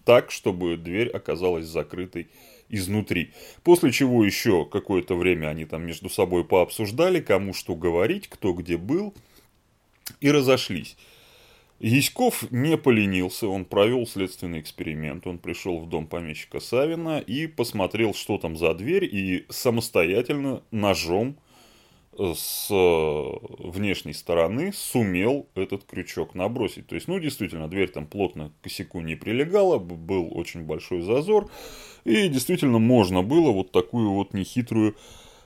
Так, 0.05 0.31
чтобы 0.31 0.77
дверь 0.77 1.09
оказалась 1.09 1.67
закрытой 1.67 2.29
изнутри. 2.69 3.33
После 3.63 3.93
чего 3.93 4.25
еще 4.25 4.65
какое-то 4.65 5.15
время 5.15 5.49
они 5.49 5.65
там 5.65 5.85
между 5.85 6.09
собой 6.09 6.45
пообсуждали, 6.45 7.21
кому 7.21 7.53
что 7.53 7.75
говорить, 7.75 8.29
кто 8.29 8.53
где 8.53 8.77
был, 8.77 9.15
и 10.21 10.31
разошлись. 10.31 10.97
Яськов 11.81 12.51
не 12.51 12.77
поленился, 12.77 13.49
он 13.49 13.65
провел 13.65 14.07
следственный 14.07 14.61
эксперимент. 14.61 15.27
Он 15.27 15.39
пришел 15.39 15.79
в 15.79 15.89
дом 15.89 16.07
помещика 16.07 16.61
Савина 16.61 17.19
и 17.19 17.47
посмотрел, 17.47 18.13
что 18.13 18.37
там 18.37 18.57
за 18.57 18.75
дверь, 18.75 19.05
и 19.05 19.47
самостоятельно 19.49 20.63
ножом 20.71 21.37
с 22.35 22.69
внешней 22.69 24.13
стороны 24.13 24.73
сумел 24.73 25.47
этот 25.55 25.85
крючок 25.85 26.35
набросить. 26.35 26.87
То 26.87 26.95
есть, 26.95 27.09
ну, 27.09 27.19
действительно, 27.19 27.69
дверь 27.69 27.91
там 27.91 28.07
плотно 28.07 28.51
к 28.51 28.65
косяку 28.65 29.01
не 29.01 29.15
прилегала, 29.15 29.79
был 29.79 30.29
очень 30.37 30.63
большой 30.63 31.01
зазор, 31.01 31.51
и 32.05 32.29
действительно 32.29 32.79
можно 32.79 33.23
было 33.23 33.51
вот 33.51 33.73
такую 33.73 34.11
вот 34.13 34.35
нехитрую 34.35 34.97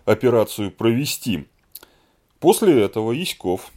операцию 0.04 0.70
провести. 0.70 1.46
После 2.40 2.82
этого 2.82 3.12
Яськов 3.12 3.70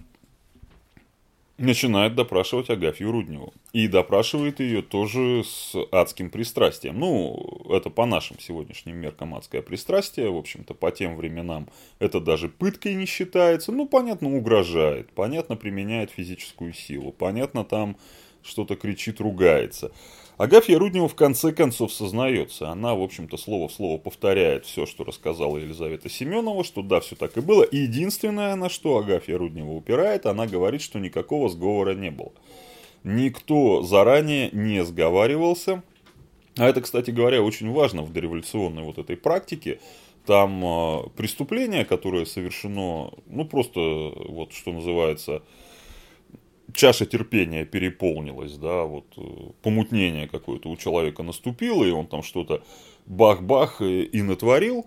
начинает 1.58 2.16
допрашивать 2.16 2.70
Агафью 2.70 3.12
Рудневу. 3.12 3.54
И 3.74 3.88
допрашивает 3.88 4.60
ее 4.60 4.82
тоже 4.82 5.44
с 5.44 5.76
адским 5.92 6.30
пристрастием. 6.30 7.00
Ну, 7.00 7.66
это 7.70 7.90
по 7.90 8.06
нашим 8.06 8.40
сегодняшним 8.40 8.98
меркам 8.98 9.36
адское 9.36 9.62
пристрастие. 9.62 10.30
В 10.30 10.38
общем-то, 10.38 10.74
по 10.74 10.92
тем 10.92 11.16
временам 11.18 11.68
это 12.00 12.20
даже 12.20 12.50
пыткой 12.50 12.96
не 12.96 13.06
считается. 13.06 13.72
Ну, 13.72 13.88
понятно, 13.88 14.36
угрожает. 14.36 15.12
Понятно, 15.14 15.56
применяет 15.56 16.12
физическую 16.12 16.74
силу. 16.74 17.12
Понятно, 17.12 17.64
там 17.64 17.98
что-то 18.44 18.76
кричит, 18.76 19.20
ругается. 19.20 19.92
Агафья 20.38 20.78
Руднева 20.78 21.08
в 21.08 21.16
конце 21.16 21.52
концов 21.52 21.92
сознается. 21.92 22.70
Она, 22.70 22.94
в 22.94 23.02
общем-то, 23.02 23.38
слово 23.38 23.68
в 23.68 23.74
слово 23.74 23.98
повторяет 23.98 24.66
все, 24.68 24.86
что 24.86 25.04
рассказала 25.04 25.58
Елизавета 25.58 26.10
Семенова, 26.10 26.64
что 26.64 26.84
да, 26.84 27.00
все 27.00 27.16
так 27.16 27.38
и 27.38 27.42
было. 27.42 27.64
И 27.64 27.78
единственное, 27.78 28.56
на 28.56 28.70
что 28.70 28.98
Агафья 28.98 29.36
Руднева 29.40 29.72
упирает, 29.72 30.28
она 30.28 30.46
говорит, 30.46 30.84
что 30.84 31.00
никакого 31.00 31.50
сговора 31.50 31.96
не 31.96 32.12
было. 32.12 32.32
Никто 33.04 33.82
заранее 33.82 34.52
не 34.52 34.86
сговаривался. 34.86 35.82
А 36.56 36.68
это, 36.70 36.82
кстати 36.82 37.10
говоря, 37.10 37.42
очень 37.42 37.72
важно 37.72 38.04
в 38.04 38.14
дореволюционной 38.14 38.84
вот 38.84 39.00
этой 39.00 39.18
практике. 39.18 39.80
Там 40.28 40.64
э, 40.64 41.10
преступление, 41.16 41.84
которое 41.84 42.28
совершено, 42.28 43.12
ну 43.26 43.46
просто 43.46 43.80
вот 43.80 44.54
что 44.54 44.72
называется, 44.72 45.42
чаша 46.74 47.06
терпения 47.06 47.66
переполнилась, 47.66 48.58
да, 48.58 48.84
вот 48.84 49.06
э, 49.18 49.22
помутнение 49.62 50.28
какое-то 50.28 50.70
у 50.70 50.78
человека 50.78 51.24
наступило, 51.24 51.84
и 51.84 51.92
он 51.92 52.08
там 52.08 52.24
что-то 52.24 52.64
бах-бах 53.06 53.82
и, 53.82 54.04
и 54.04 54.22
натворил, 54.22 54.86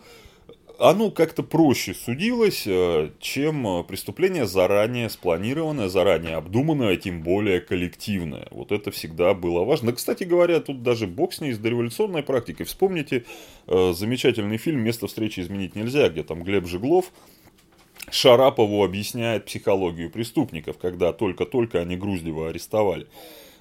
оно 0.80 1.10
как-то 1.10 1.42
проще 1.42 1.92
судилось, 1.92 2.64
э, 2.66 3.10
чем 3.20 3.84
преступление 3.84 4.46
заранее 4.46 5.10
спланированное, 5.10 5.88
заранее 5.88 6.36
обдуманное, 6.36 6.94
а 6.94 6.96
тем 6.96 7.22
более 7.22 7.60
коллективное. 7.60 8.48
Вот 8.50 8.72
это 8.72 8.90
всегда 8.90 9.34
было 9.34 9.64
важно. 9.64 9.92
Кстати 9.92 10.24
говоря, 10.24 10.60
тут 10.60 10.82
даже 10.82 11.06
бог 11.06 11.34
с 11.34 11.40
ней 11.40 11.52
с 11.52 11.58
дореволюционной 11.58 12.22
практикой. 12.22 12.64
Вспомните 12.64 13.24
э, 13.66 13.92
замечательный 13.92 14.56
фильм 14.56 14.80
«Место 14.80 15.06
встречи 15.06 15.40
изменить 15.40 15.76
нельзя», 15.76 16.08
где 16.08 16.22
там 16.22 16.44
Глеб 16.44 16.66
Жеглов 16.66 17.12
Шарапову 18.10 18.84
объясняет 18.84 19.44
психологию 19.44 20.10
преступников, 20.10 20.78
когда 20.78 21.12
только-только 21.12 21.80
они 21.80 21.96
Груздева 21.96 22.48
арестовали. 22.48 23.06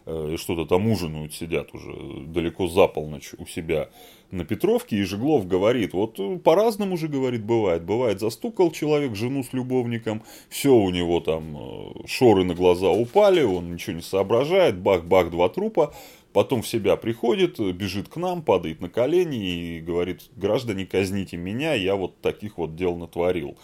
Э, 0.05 0.35
что-то 0.39 0.65
там 0.65 0.87
ужинают, 0.87 1.33
сидят 1.33 1.73
уже 1.73 1.93
далеко 2.25 2.67
за 2.67 2.87
полночь 2.87 3.33
у 3.37 3.45
себя 3.45 3.89
на 4.31 4.43
Петровке, 4.43 4.97
и 4.97 5.03
Жеглов 5.03 5.47
говорит, 5.47 5.93
вот 5.93 6.19
э, 6.19 6.37
по-разному 6.37 6.97
же, 6.97 7.07
говорит, 7.07 7.43
бывает. 7.43 7.83
Бывает, 7.83 8.19
застукал 8.19 8.71
человек 8.71 9.15
жену 9.15 9.43
с 9.43 9.53
любовником, 9.53 10.23
все 10.49 10.73
у 10.73 10.89
него 10.89 11.19
там, 11.19 11.57
э, 11.57 12.07
шоры 12.07 12.43
на 12.43 12.55
глаза 12.55 12.89
упали, 12.89 13.43
он 13.43 13.73
ничего 13.73 13.97
не 13.97 14.01
соображает, 14.01 14.79
бах-бах, 14.79 15.29
два 15.29 15.47
трупа, 15.47 15.93
потом 16.33 16.63
в 16.63 16.67
себя 16.67 16.95
приходит, 16.95 17.59
бежит 17.59 18.07
к 18.09 18.15
нам, 18.17 18.41
падает 18.41 18.81
на 18.81 18.89
колени 18.89 19.37
и 19.37 19.79
говорит, 19.79 20.23
граждане, 20.35 20.87
казните 20.87 21.37
меня, 21.37 21.75
я 21.75 21.95
вот 21.95 22.19
таких 22.21 22.57
вот 22.57 22.75
дел 22.75 22.95
натворил 22.95 23.57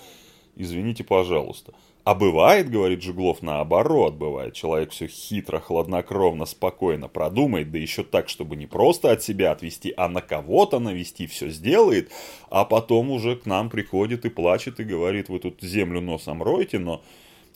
извините, 0.56 1.04
пожалуйста. 1.04 1.74
А 2.06 2.14
бывает, 2.14 2.70
говорит 2.70 3.02
Жиглов, 3.02 3.42
наоборот, 3.42 4.14
бывает. 4.14 4.54
Человек 4.54 4.92
все 4.92 5.08
хитро, 5.08 5.60
хладнокровно, 5.60 6.46
спокойно 6.46 7.08
продумает, 7.08 7.72
да 7.72 7.80
еще 7.80 8.04
так, 8.04 8.30
чтобы 8.30 8.56
не 8.56 8.68
просто 8.68 9.12
от 9.12 9.24
себя 9.24 9.52
отвести, 9.52 9.92
а 9.98 10.08
на 10.08 10.22
кого-то 10.22 10.78
навести, 10.78 11.26
все 11.26 11.50
сделает, 11.50 12.12
а 12.52 12.64
потом 12.64 13.10
уже 13.10 13.36
к 13.36 13.48
нам 13.48 13.72
приходит 13.72 14.24
и 14.26 14.30
плачет 14.30 14.80
и 14.80 14.84
говорит, 14.84 15.30
вы 15.30 15.40
тут 15.40 15.62
землю 15.62 16.00
носом 16.00 16.44
роете, 16.44 16.78
но 16.78 17.02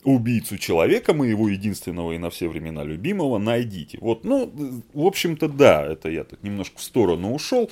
убийцу 0.04 0.58
человека, 0.58 1.12
моего 1.12 1.48
единственного 1.48 2.12
и 2.12 2.18
на 2.18 2.30
все 2.30 2.48
времена 2.48 2.84
любимого, 2.84 3.38
найдите. 3.38 3.98
Вот, 4.00 4.24
ну, 4.24 4.50
в 4.92 5.06
общем-то, 5.06 5.48
да, 5.48 5.84
это 5.84 6.08
я 6.08 6.24
так 6.24 6.42
немножко 6.42 6.78
в 6.78 6.82
сторону 6.82 7.34
ушел. 7.34 7.70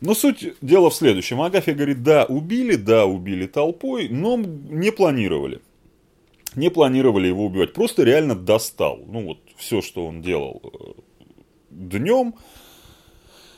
Но 0.00 0.14
суть 0.14 0.54
дела 0.60 0.90
в 0.90 0.94
следующем. 0.94 1.40
Агафья 1.40 1.74
говорит, 1.74 2.02
да, 2.02 2.24
убили, 2.24 2.76
да, 2.76 3.06
убили 3.06 3.46
толпой, 3.46 4.08
но 4.08 4.36
не 4.36 4.92
планировали. 4.92 5.60
Не 6.54 6.70
планировали 6.70 7.28
его 7.28 7.44
убивать, 7.46 7.72
просто 7.74 8.02
реально 8.02 8.34
достал. 8.34 9.00
Ну, 9.06 9.26
вот 9.26 9.38
все, 9.56 9.82
что 9.82 10.06
он 10.06 10.22
делал 10.22 10.62
э, 10.64 11.00
днем, 11.70 12.34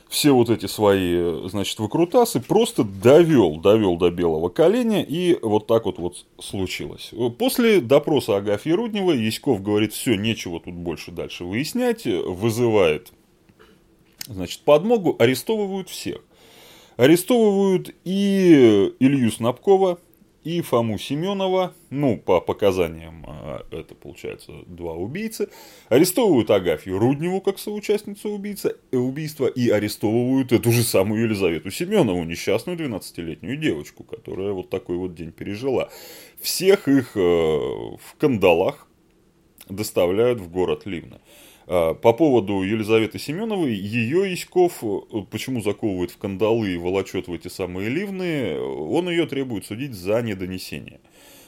все 0.08 0.32
вот 0.32 0.48
эти 0.48 0.66
свои, 0.66 1.48
значит, 1.48 1.78
выкрутасы 1.78 2.40
просто 2.40 2.82
довел, 2.82 3.56
довел 3.56 3.96
до 3.96 4.10
белого 4.10 4.48
коленя, 4.48 5.02
и 5.02 5.38
вот 5.42 5.66
так 5.66 5.84
вот 5.84 5.98
вот 5.98 6.24
случилось. 6.40 7.12
После 7.38 7.80
допроса 7.80 8.36
Агафьи 8.36 8.72
Рудневой 8.72 9.18
Яськов 9.18 9.62
говорит, 9.62 9.92
все, 9.92 10.14
нечего 10.14 10.60
тут 10.60 10.74
больше 10.74 11.12
дальше 11.12 11.44
выяснять, 11.44 12.06
вызывает, 12.06 13.12
значит, 14.26 14.60
подмогу, 14.62 15.14
арестовывают 15.18 15.90
всех. 15.90 16.20
Арестовывают 16.96 17.94
и 18.04 18.92
Илью 18.98 19.30
Снабкова, 19.30 19.98
и 20.48 20.62
Фому 20.62 20.98
Семенова, 20.98 21.74
ну, 21.90 22.16
по 22.16 22.40
показаниям, 22.40 23.22
а, 23.28 23.66
это 23.70 23.94
получается 23.94 24.52
два 24.66 24.94
убийцы, 24.94 25.50
арестовывают 25.90 26.50
Агафью 26.50 26.98
Рудневу 26.98 27.42
как 27.42 27.58
соучастницу 27.58 28.30
убийца, 28.30 28.74
э, 28.90 28.96
убийства 28.96 29.46
и 29.46 29.68
арестовывают 29.68 30.52
эту 30.52 30.72
же 30.72 30.84
самую 30.84 31.24
Елизавету 31.24 31.70
Семенову, 31.70 32.24
несчастную 32.24 32.78
12-летнюю 32.78 33.58
девочку, 33.58 34.04
которая 34.04 34.52
вот 34.52 34.70
такой 34.70 34.96
вот 34.96 35.14
день 35.14 35.32
пережила. 35.32 35.90
Всех 36.40 36.88
их 36.88 37.14
э, 37.14 37.20
в 37.20 38.16
кандалах 38.16 38.88
доставляют 39.68 40.40
в 40.40 40.50
город 40.50 40.86
Ливна. 40.86 41.20
А, 41.70 41.92
по 41.92 42.14
поводу 42.14 42.62
Елизаветы 42.62 43.18
Семеновой, 43.18 43.74
ее 43.74 44.32
Иськов, 44.32 44.82
э, 44.82 45.22
почему 45.30 45.60
заковывает 45.60 46.10
в 46.10 46.16
кандалы 46.16 46.70
и 46.70 46.78
волочет 46.78 47.28
в 47.28 47.32
эти 47.32 47.48
самые 47.48 47.90
ливны, 47.90 48.58
он 48.58 49.10
ее 49.10 49.26
требует 49.26 49.66
судить 49.66 49.92
за 49.92 50.22
недонесение. 50.22 51.00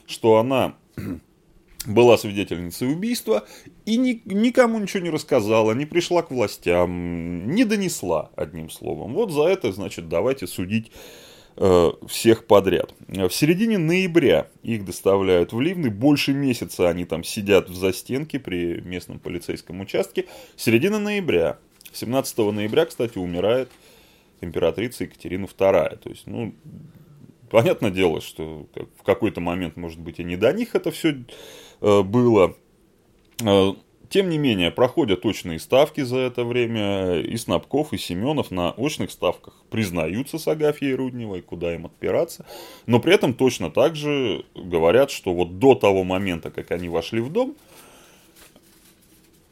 Что 0.06 0.36
она 0.36 0.76
была 1.86 2.18
свидетельницей 2.18 2.92
убийства 2.92 3.46
и 3.86 3.96
ни, 3.96 4.20
никому 4.26 4.78
ничего 4.78 5.02
не 5.02 5.10
рассказала, 5.10 5.72
не 5.72 5.86
пришла 5.86 6.20
к 6.20 6.30
властям, 6.30 7.50
не 7.50 7.64
донесла, 7.64 8.30
одним 8.36 8.68
словом. 8.68 9.14
Вот 9.14 9.30
за 9.30 9.44
это, 9.44 9.72
значит, 9.72 10.10
давайте 10.10 10.46
судить 10.46 10.92
всех 12.08 12.46
подряд. 12.46 12.94
В 13.06 13.30
середине 13.30 13.76
ноября 13.76 14.46
их 14.62 14.86
доставляют 14.86 15.52
в 15.52 15.60
Ливны. 15.60 15.90
Больше 15.90 16.32
месяца 16.32 16.88
они 16.88 17.04
там 17.04 17.22
сидят 17.22 17.68
в 17.68 17.74
застенке 17.74 18.38
при 18.38 18.80
местном 18.80 19.18
полицейском 19.18 19.80
участке. 19.80 20.26
Середина 20.56 20.98
ноября. 20.98 21.58
17 21.92 22.38
ноября, 22.38 22.86
кстати, 22.86 23.18
умирает 23.18 23.68
императрица 24.40 25.04
Екатерина 25.04 25.44
II. 25.44 25.98
То 25.98 26.08
есть, 26.08 26.26
ну, 26.26 26.54
понятное 27.50 27.90
дело, 27.90 28.22
что 28.22 28.66
в 28.98 29.02
какой-то 29.02 29.42
момент, 29.42 29.76
может 29.76 29.98
быть, 29.98 30.18
и 30.18 30.24
не 30.24 30.36
до 30.36 30.52
них 30.54 30.74
это 30.74 30.90
все 30.90 31.24
э, 31.82 32.02
было. 32.02 32.56
Тем 34.10 34.28
не 34.28 34.38
менее, 34.38 34.72
проходят 34.72 35.22
точные 35.22 35.60
ставки 35.60 36.00
за 36.00 36.18
это 36.18 36.42
время, 36.42 37.20
и 37.20 37.36
Снабков, 37.36 37.92
и 37.92 37.96
Семенов 37.96 38.50
на 38.50 38.72
очных 38.72 39.12
ставках 39.12 39.54
признаются 39.70 40.36
с 40.36 40.48
Агафьей 40.48 40.94
Рудневой, 40.94 41.42
куда 41.42 41.72
им 41.72 41.86
отпираться, 41.86 42.44
но 42.86 42.98
при 42.98 43.14
этом 43.14 43.34
точно 43.34 43.70
так 43.70 43.94
же 43.94 44.44
говорят, 44.56 45.12
что 45.12 45.32
вот 45.32 45.60
до 45.60 45.76
того 45.76 46.02
момента, 46.02 46.50
как 46.50 46.72
они 46.72 46.88
вошли 46.88 47.20
в 47.20 47.30
дом, 47.30 47.54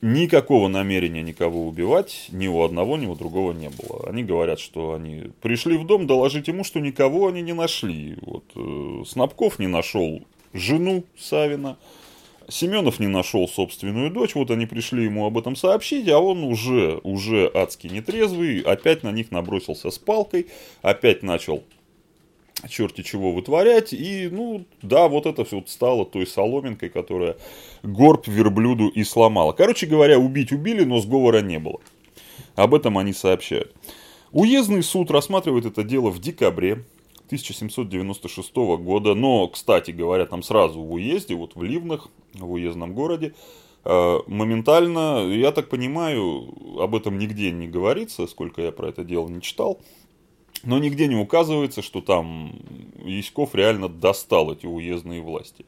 никакого 0.01 0.67
намерения 0.67 1.23
никого 1.23 1.69
убивать 1.69 2.27
ни 2.33 2.49
у 2.49 2.61
одного, 2.65 2.97
ни 2.97 3.07
у 3.07 3.15
другого 3.15 3.53
не 3.53 3.69
было. 3.69 4.09
Они 4.09 4.25
говорят, 4.25 4.59
что 4.59 4.95
они 4.95 5.31
пришли 5.41 5.77
в 5.77 5.87
дом 5.87 6.09
доложить 6.09 6.49
ему, 6.49 6.65
что 6.65 6.81
никого 6.81 7.29
они 7.29 7.43
не 7.43 7.53
нашли. 7.53 8.17
Вот, 8.23 8.45
э, 8.57 9.05
Снабков 9.07 9.61
не 9.61 9.69
нашел 9.69 10.21
жену 10.53 11.05
Савина, 11.17 11.77
Семенов 12.49 12.99
не 12.99 13.09
нашел 13.09 13.47
собственную 13.47 14.11
дочь, 14.11 14.35
вот 14.35 14.51
они 14.51 14.65
пришли 14.65 15.05
ему 15.05 15.27
об 15.27 15.37
этом 15.37 15.55
сообщить, 15.55 16.09
а 16.09 16.19
он 16.19 16.43
уже, 16.45 16.99
уже 17.03 17.51
адски 17.53 17.89
нетрезвый, 17.89 18.61
опять 18.61 19.03
на 19.03 19.13
них 19.13 19.31
набросился 19.31 19.91
с 19.91 19.99
палкой, 19.99 20.47
опять 20.81 21.23
начал 21.23 21.63
черти 22.69 23.03
чего 23.03 23.33
вытворять, 23.33 23.93
и, 23.93 24.29
ну, 24.33 24.65
да, 24.81 25.09
вот 25.09 25.27
это 25.27 25.45
все 25.45 25.57
вот 25.57 25.69
стало 25.69 26.07
той 26.07 26.27
соломинкой, 26.27 26.89
которая 26.89 27.37
горб 27.83 28.27
верблюду 28.27 28.89
и 28.89 29.05
сломала. 29.05 29.53
Короче 29.53 29.87
говоря, 29.87 30.19
убить 30.19 30.51
убили, 30.51 30.85
но 30.85 31.01
сговора 31.01 31.43
не 31.43 31.59
было. 31.59 31.81
Об 32.57 32.75
этом 32.75 32.97
они 32.97 33.13
сообщают. 33.13 33.75
Уездный 34.33 34.83
суд 34.83 35.11
рассматривает 35.11 35.67
это 35.67 35.83
дело 35.83 36.11
в 36.11 36.19
декабре 36.19 36.85
1796 37.29 38.55
года. 38.55 39.15
Но, 39.15 39.47
кстати 39.49 39.91
говоря, 39.91 40.27
там 40.27 40.43
сразу 40.43 40.81
в 40.81 40.93
уезде, 40.93 41.35
вот 41.35 41.55
в 41.55 41.63
Ливнах, 41.63 42.09
в 42.35 42.53
уездном 42.53 42.95
городе, 42.95 43.35
э, 43.85 44.19
моментально, 44.27 45.27
я 45.29 45.53
так 45.53 45.69
понимаю, 45.69 46.53
об 46.81 46.95
этом 46.95 47.19
нигде 47.19 47.51
не 47.51 47.69
говорится, 47.69 48.27
сколько 48.27 48.63
я 48.63 48.73
про 48.73 48.89
это 48.89 49.05
дело 49.05 49.29
не 49.29 49.43
читал, 49.43 49.79
но 50.65 50.79
нигде 50.79 51.07
не 51.07 51.17
указывается, 51.17 51.83
что 51.83 52.01
там 52.01 52.53
Яськов 53.05 53.55
реально 53.55 53.89
достал 53.89 54.53
эти 54.53 54.67
уездные 54.67 55.21
власти 55.21 55.65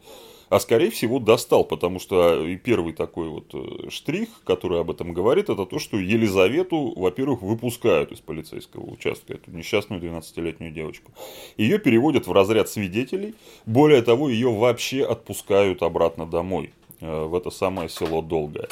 а 0.51 0.59
скорее 0.59 0.91
всего 0.91 1.21
достал, 1.21 1.65
потому 1.65 2.01
что 2.01 2.45
и 2.45 2.57
первый 2.57 2.93
такой 2.93 3.29
вот 3.29 3.55
э, 3.55 3.89
штрих, 3.89 4.29
который 4.45 4.81
об 4.81 4.91
этом 4.91 5.13
говорит, 5.13 5.49
это 5.49 5.65
то, 5.65 5.79
что 5.79 5.97
Елизавету, 5.97 6.93
во-первых, 6.97 7.41
выпускают 7.41 8.11
из 8.11 8.19
полицейского 8.19 8.85
участка, 8.85 9.35
эту 9.35 9.53
несчастную 9.53 10.03
12-летнюю 10.03 10.73
девочку. 10.73 11.13
Ее 11.57 11.79
переводят 11.79 12.27
в 12.27 12.33
разряд 12.33 12.69
свидетелей, 12.69 13.35
более 13.65 14.03
того, 14.03 14.29
ее 14.29 14.53
вообще 14.53 15.05
отпускают 15.05 15.85
обратно 15.85 16.27
домой, 16.27 16.73
э, 17.01 17.25
в 17.25 17.37
это 17.37 17.51
самое 17.51 17.89
село 17.89 18.21
Долгое. 18.21 18.69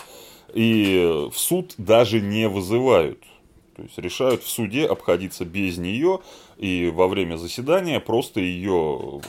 И 0.55 1.29
в 1.33 1.39
суд 1.39 1.75
даже 1.79 2.21
не 2.21 2.49
вызывают. 2.49 3.21
То 3.77 3.83
есть 3.85 3.99
решают 3.99 4.43
в 4.43 4.49
суде 4.49 4.85
обходиться 4.87 5.45
без 5.45 5.79
нее, 5.79 6.19
и 6.59 6.91
во 6.93 7.07
время 7.07 7.37
заседания 7.37 8.01
просто 8.01 8.41
ее 8.41 9.21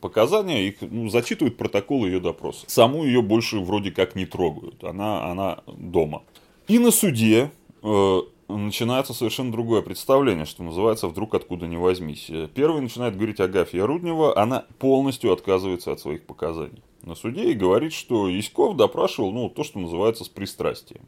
показания, 0.00 0.66
их, 0.66 0.76
ну, 0.80 1.08
зачитывают 1.08 1.56
протокол 1.56 2.04
ее 2.04 2.20
допроса. 2.20 2.64
Саму 2.68 3.04
ее 3.04 3.22
больше 3.22 3.60
вроде 3.60 3.92
как 3.92 4.16
не 4.16 4.26
трогают, 4.26 4.82
она, 4.84 5.30
она 5.30 5.62
дома. 5.66 6.22
И 6.66 6.78
на 6.78 6.90
суде 6.90 7.50
э, 7.82 8.20
начинается 8.48 9.14
совершенно 9.14 9.52
другое 9.52 9.82
представление, 9.82 10.44
что 10.44 10.62
называется 10.62 11.06
«вдруг 11.06 11.34
откуда 11.34 11.66
не 11.66 11.76
возьмись». 11.76 12.30
Первый 12.54 12.82
начинает 12.82 13.16
говорить 13.16 13.40
Агафья 13.40 13.86
Руднева, 13.86 14.36
она 14.36 14.66
полностью 14.78 15.32
отказывается 15.32 15.92
от 15.92 16.00
своих 16.00 16.24
показаний 16.24 16.82
на 17.02 17.14
суде 17.14 17.50
и 17.50 17.54
говорит, 17.54 17.92
что 17.92 18.28
Яськов 18.28 18.76
допрашивал, 18.76 19.32
ну, 19.32 19.48
то, 19.48 19.64
что 19.64 19.78
называется, 19.78 20.24
с 20.24 20.28
пристрастием. 20.28 21.02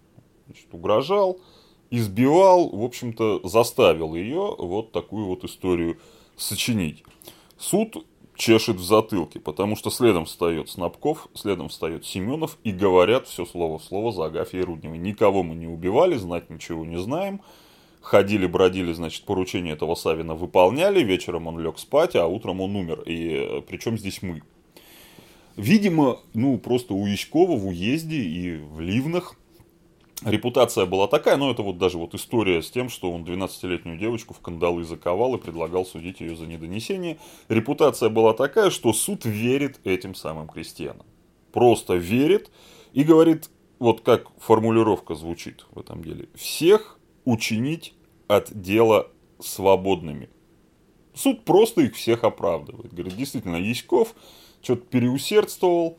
Значит, 0.47 0.67
угрожал, 0.73 1.39
избивал, 1.91 2.69
в 2.69 2.83
общем-то, 2.83 3.41
заставил 3.47 4.15
ее 4.15 4.55
вот 4.59 4.93
такую 4.93 5.27
вот 5.27 5.45
историю 5.45 5.99
сочинить. 6.37 7.05
Суд 7.59 8.05
чешет 8.37 8.77
в 8.77 8.85
затылке, 8.85 9.41
потому 9.41 9.77
что 9.77 9.91
следом 9.91 10.25
встает 10.25 10.69
Снабков, 10.69 11.29
следом 11.35 11.69
встает 11.69 12.05
Семенов 12.05 12.59
и 12.65 12.73
говорят 12.73 13.27
все 13.27 13.47
слово 13.47 13.79
в 13.79 13.85
слово 13.85 14.13
за 14.13 14.27
Агафьей 14.27 14.63
Рудневой. 14.63 14.99
Никого 14.99 15.43
мы 15.43 15.55
не 15.55 15.67
убивали, 15.67 16.17
знать 16.17 16.51
ничего 16.51 16.85
не 16.85 16.99
знаем. 16.99 17.41
Ходили, 18.01 18.47
бродили, 18.47 18.93
значит, 18.93 19.25
поручение 19.25 19.73
этого 19.73 19.95
Савина 19.95 20.35
выполняли, 20.35 21.03
вечером 21.03 21.47
он 21.47 21.59
лег 21.59 21.79
спать, 21.79 22.15
а 22.17 22.27
утром 22.27 22.61
он 22.61 22.77
умер. 22.77 23.01
И 23.07 23.31
э, 23.31 23.63
причем 23.67 23.97
здесь 23.97 24.21
мы? 24.21 24.43
Видимо, 25.57 26.19
ну, 26.35 26.59
просто 26.59 26.93
у 26.93 27.07
Яськова 27.07 27.57
в 27.57 27.67
уезде 27.67 28.17
и 28.17 28.57
в 28.57 28.81
Ливнах 28.81 29.37
репутация 30.25 30.87
была 30.87 31.07
такая, 31.07 31.37
но 31.37 31.51
это 31.51 31.63
вот 31.63 31.79
даже 31.79 31.99
вот 31.99 32.15
история 32.15 32.63
с 32.63 32.71
тем, 32.71 32.89
что 32.89 33.13
он 33.13 33.25
12-летнюю 33.25 33.99
девочку 33.99 34.35
в 34.35 34.41
кандалы 34.41 34.85
заковал 34.85 35.35
и 35.35 35.39
предлагал 35.39 35.85
судить 35.87 36.21
ее 36.21 36.37
за 36.37 36.47
недонесение. 36.47 37.19
Репутация 37.49 38.09
была 38.09 38.33
такая, 38.33 38.71
что 38.71 38.93
суд 38.93 39.25
верит 39.25 39.81
этим 39.85 40.15
самым 40.15 40.49
крестьянам. 40.49 41.07
Просто 41.53 41.95
верит 41.95 42.51
и 42.93 43.05
говорит, 43.05 43.51
вот 43.79 44.01
как 44.01 44.29
формулировка 44.41 45.15
звучит 45.15 45.67
в 45.71 45.79
этом 45.79 46.03
деле, 46.03 46.29
всех 46.35 46.99
учинить 47.25 47.95
от 48.29 48.53
дела 48.53 49.09
свободными. 49.41 50.31
Суд 51.15 51.45
просто 51.45 51.83
их 51.83 51.95
всех 51.95 52.25
оправдывает. 52.25 52.93
Говорит, 52.93 53.17
действительно, 53.17 53.57
Яськов 53.57 54.15
что-то 54.63 54.83
переусердствовал, 54.87 55.99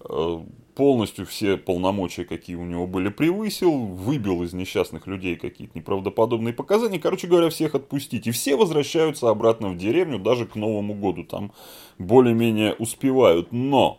э, 0.00 0.40
полностью 0.78 1.26
все 1.26 1.56
полномочия, 1.56 2.24
какие 2.24 2.54
у 2.54 2.62
него 2.62 2.86
были, 2.86 3.08
превысил, 3.08 3.72
выбил 3.72 4.44
из 4.44 4.52
несчастных 4.52 5.08
людей 5.08 5.34
какие-то 5.34 5.76
неправдоподобные 5.76 6.54
показания. 6.54 7.00
Короче 7.00 7.26
говоря, 7.26 7.50
всех 7.50 7.74
отпустить. 7.74 8.28
И 8.28 8.30
все 8.30 8.54
возвращаются 8.54 9.28
обратно 9.28 9.70
в 9.70 9.76
деревню, 9.76 10.20
даже 10.20 10.46
к 10.46 10.54
Новому 10.54 10.94
году. 10.94 11.24
Там 11.24 11.50
более-менее 11.98 12.74
успевают. 12.74 13.50
Но 13.50 13.98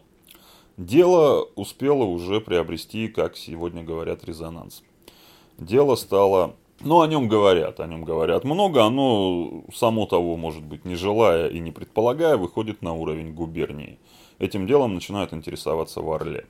дело 0.77 1.49
успело 1.55 2.05
уже 2.05 2.39
приобрести, 2.39 3.09
как 3.09 3.35
сегодня 3.35 3.83
говорят, 3.83 4.23
резонанс. 4.23 4.81
Дело 5.57 5.95
стало 5.95 6.55
ну, 6.79 7.01
о 7.01 7.07
нем 7.07 7.27
говорят, 7.27 7.81
о 7.81 7.87
нем 7.87 8.05
говорят 8.05 8.45
много, 8.45 8.85
оно 8.85 9.65
само 9.75 10.05
того, 10.05 10.37
может 10.37 10.63
быть, 10.63 10.85
не 10.85 10.95
желая 10.95 11.49
и 11.49 11.59
не 11.59 11.71
предполагая, 11.71 12.37
выходит 12.37 12.81
на 12.81 12.93
уровень 12.93 13.33
губернии. 13.33 13.99
Этим 14.37 14.65
делом 14.65 14.93
начинают 14.93 15.33
интересоваться 15.33 15.99
в 15.99 16.09
Орле. 16.09 16.45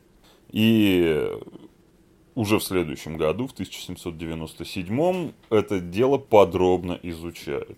И 0.52 1.28
уже 2.40 2.58
в 2.58 2.64
следующем 2.64 3.18
году, 3.18 3.48
в 3.48 3.52
1797, 3.52 5.32
это 5.50 5.80
дело 5.82 6.18
подробно 6.18 6.98
изучают. 7.04 7.78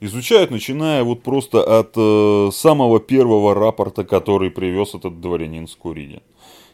Изучают, 0.00 0.50
начиная 0.50 1.04
вот 1.04 1.22
просто 1.22 1.62
от 1.78 1.92
э, 1.96 2.50
самого 2.52 2.98
первого 2.98 3.54
рапорта, 3.54 4.02
который 4.04 4.50
привез 4.50 4.94
этот 4.94 5.20
дворянин 5.20 5.68
Скуридин. 5.68 6.22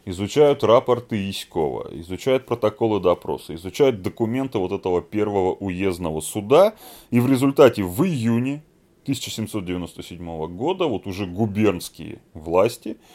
Изучают 0.06 0.64
рапорты 0.64 1.16
Яськова, 1.16 1.90
изучают 2.00 2.46
протоколы 2.46 3.00
допроса, 3.00 3.54
изучают 3.54 4.00
документы 4.02 4.58
вот 4.58 4.72
этого 4.72 5.02
первого 5.02 5.52
уездного 5.52 6.20
суда. 6.20 6.74
И 7.10 7.20
в 7.20 7.28
результате 7.30 7.82
в 7.82 8.02
июне 8.04 8.62
1797 9.02 10.46
года 10.56 10.86
вот 10.86 11.06
уже 11.06 11.26
губернские 11.26 12.20
власти– 12.32 12.96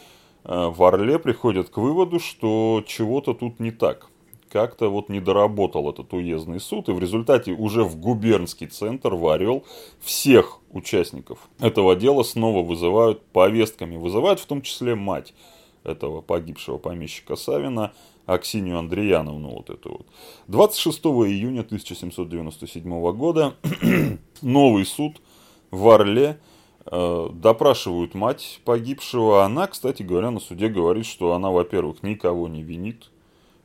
в 0.44 0.84
Орле 0.84 1.20
приходят 1.20 1.70
к 1.70 1.78
выводу, 1.78 2.20
что 2.20 2.84
чего-то 2.86 3.34
тут 3.34 3.60
не 3.60 3.72
так. 3.72 4.08
Как-то 4.50 4.90
вот 4.90 5.08
не 5.08 5.22
доработал 5.22 5.90
этот 5.90 6.12
уездный 6.14 6.60
суд, 6.60 6.90
и 6.90 6.92
в 6.92 7.00
результате 7.00 7.54
уже 7.54 7.84
в 7.84 7.96
губернский 7.96 8.68
центр, 8.68 9.14
в 9.14 9.28
Орел, 9.28 9.64
всех 10.02 10.60
участников 10.72 11.48
этого 11.60 11.96
дела 11.96 12.24
снова 12.24 12.66
вызывают 12.66 13.24
повестками. 13.28 13.96
Вызывают 13.96 14.40
в 14.40 14.46
том 14.46 14.62
числе 14.62 14.96
мать 14.96 15.34
этого 15.84 16.22
погибшего 16.22 16.78
помещика 16.78 17.36
Савина, 17.36 17.94
Аксинию 18.26 18.78
Андреяновну 18.78 19.50
вот 19.50 19.70
эту 19.70 19.92
вот. 19.92 20.06
26 20.48 21.00
июня 21.00 21.62
1797 21.62 23.12
года 23.14 23.56
новый 24.42 24.86
суд 24.86 25.22
в 25.72 25.88
Орле 25.88 26.30
Э, 26.32 26.51
допрашивают 26.86 28.16
мать 28.16 28.60
погибшего. 28.66 29.44
Она, 29.44 29.68
кстати 29.68 30.04
говоря, 30.04 30.32
на 30.32 30.40
суде 30.40 30.68
говорит, 30.68 31.06
что 31.06 31.34
она, 31.34 31.52
во-первых, 31.52 32.02
никого 32.02 32.48
не 32.48 32.64
винит, 32.64 33.12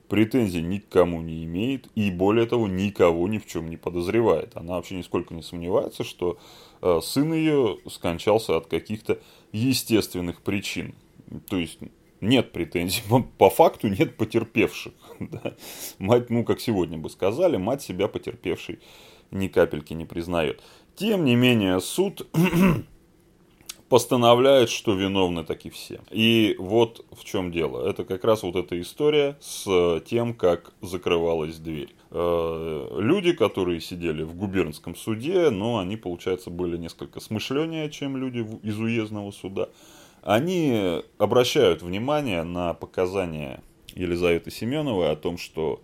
претензий 0.09 0.63
никому 0.63 1.21
не 1.21 1.45
имеет 1.45 1.89
и, 1.95 2.11
более 2.11 2.47
того, 2.47 2.69
никого 2.69 3.29
ни 3.29 3.39
в 3.39 3.47
чем 3.47 3.69
не 3.71 3.77
подозревает. 3.77 4.53
Она 4.55 4.75
вообще 4.75 4.97
нисколько 4.97 5.35
не 5.35 5.43
сомневается, 5.43 6.05
что 6.05 6.39
э, 6.83 7.01
сын 7.03 7.33
ее 7.33 7.79
скончался 7.89 8.57
от 8.57 8.67
каких-то 8.67 9.19
естественных 9.53 10.43
причин. 10.43 10.95
То 11.49 11.57
есть 11.57 11.79
нет 12.21 12.53
претензий, 12.53 13.03
по 13.39 13.51
факту 13.51 13.89
нет 13.89 14.17
потерпевших. 14.17 14.93
Да. 15.19 15.55
Мать, 15.99 16.29
ну, 16.29 16.45
как 16.45 16.61
сегодня 16.61 16.99
бы 16.99 17.09
сказали, 17.09 17.57
мать 17.57 17.81
себя 17.81 18.07
потерпевшей 18.07 18.81
ни 19.31 19.49
капельки 19.49 19.95
не 19.95 20.05
признает. 20.05 20.63
Тем 20.95 21.25
не 21.25 21.37
менее, 21.37 21.81
суд 21.81 22.27
постановляет, 23.89 24.69
что 24.69 24.95
виновны 24.95 25.45
таки 25.45 25.71
все. 25.71 26.01
И 26.11 26.57
вот 26.59 27.05
в 27.13 27.25
чем 27.25 27.53
дело. 27.53 27.89
Это 27.89 28.05
как 28.05 28.25
раз 28.25 28.43
вот 28.43 28.57
эта 28.57 28.81
история 28.81 29.37
с 29.41 30.01
тем, 30.07 30.35
как 30.35 30.73
закрывалась 30.81 31.59
дверь. 31.59 31.95
Э, 32.11 32.89
люди, 32.99 33.33
которые 33.33 33.81
сидели 33.81 34.23
в 34.23 34.35
губернском 34.35 34.97
суде, 34.97 35.51
но 35.51 35.79
они, 35.79 35.97
получается, 35.97 36.51
были 36.51 36.77
несколько 36.77 37.21
смышленнее, 37.21 37.91
чем 37.91 38.17
люди 38.17 38.47
из 38.63 38.79
уездного 38.79 39.31
суда. 39.31 39.69
Они 40.23 41.03
обращают 41.19 41.83
внимание 41.83 42.43
на 42.43 42.75
показания 42.75 43.63
Елизаветы 43.95 44.51
Семеновой 44.51 45.13
о 45.13 45.17
том, 45.17 45.39
что 45.39 45.81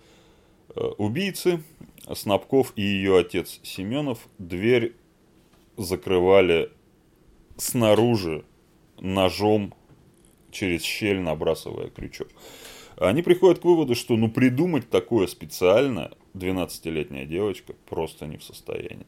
э, 0.75 0.81
убийцы 0.99 1.63
Снабков 2.13 2.73
и 2.75 2.83
ее 2.83 3.19
отец 3.19 3.61
Семенов 3.63 4.27
дверь 4.39 4.97
закрывали 5.77 6.73
снаружи 7.63 8.45
ножом 9.01 9.75
через 10.51 10.83
щель 10.83 11.21
набрасывая 11.21 11.89
крючок. 11.89 12.29
Они 12.97 13.23
приходят 13.23 13.61
к 13.61 13.65
выводу, 13.65 13.95
что 13.95 14.17
ну 14.17 14.31
придумать 14.31 14.91
такое 14.91 15.27
специально 15.27 16.13
12-летняя 16.35 17.25
девочка 17.25 17.75
просто 17.89 18.27
не 18.27 18.37
в 18.37 18.45
состоянии. 18.45 19.07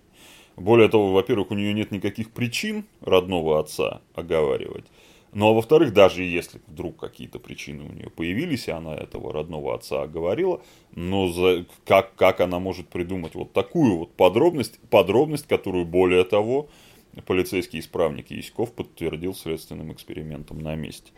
Более 0.57 0.89
того, 0.89 1.13
во-первых, 1.13 1.51
у 1.51 1.55
нее 1.55 1.73
нет 1.75 1.91
никаких 1.91 2.31
причин 2.31 2.85
родного 3.01 3.59
отца 3.59 4.01
оговаривать. 4.15 4.85
Ну 5.33 5.49
а 5.49 5.53
во-вторых, 5.53 5.93
даже 5.93 6.23
если 6.23 6.61
вдруг 6.69 6.97
какие-то 6.97 7.41
причины 7.41 7.85
у 7.85 7.93
нее 7.93 8.09
появились, 8.09 8.69
и 8.69 8.71
она 8.71 8.95
этого 8.95 9.33
родного 9.33 9.75
отца 9.75 10.03
оговорила, 10.03 10.63
но 10.95 11.27
за, 11.27 11.67
как, 11.85 12.15
как 12.15 12.41
она 12.41 12.61
может 12.61 12.89
придумать 12.89 13.35
вот 13.35 13.53
такую 13.53 13.99
вот 13.99 14.13
подробность, 14.13 14.79
подробность, 14.91 15.49
которую 15.49 15.87
более 15.87 16.23
того, 16.23 16.69
полицейский 17.23 17.81
исправник 17.81 18.31
Яськов 18.31 18.73
подтвердил 18.73 19.35
следственным 19.35 19.93
экспериментом 19.93 20.61
на 20.61 20.75
месте. 20.75 21.13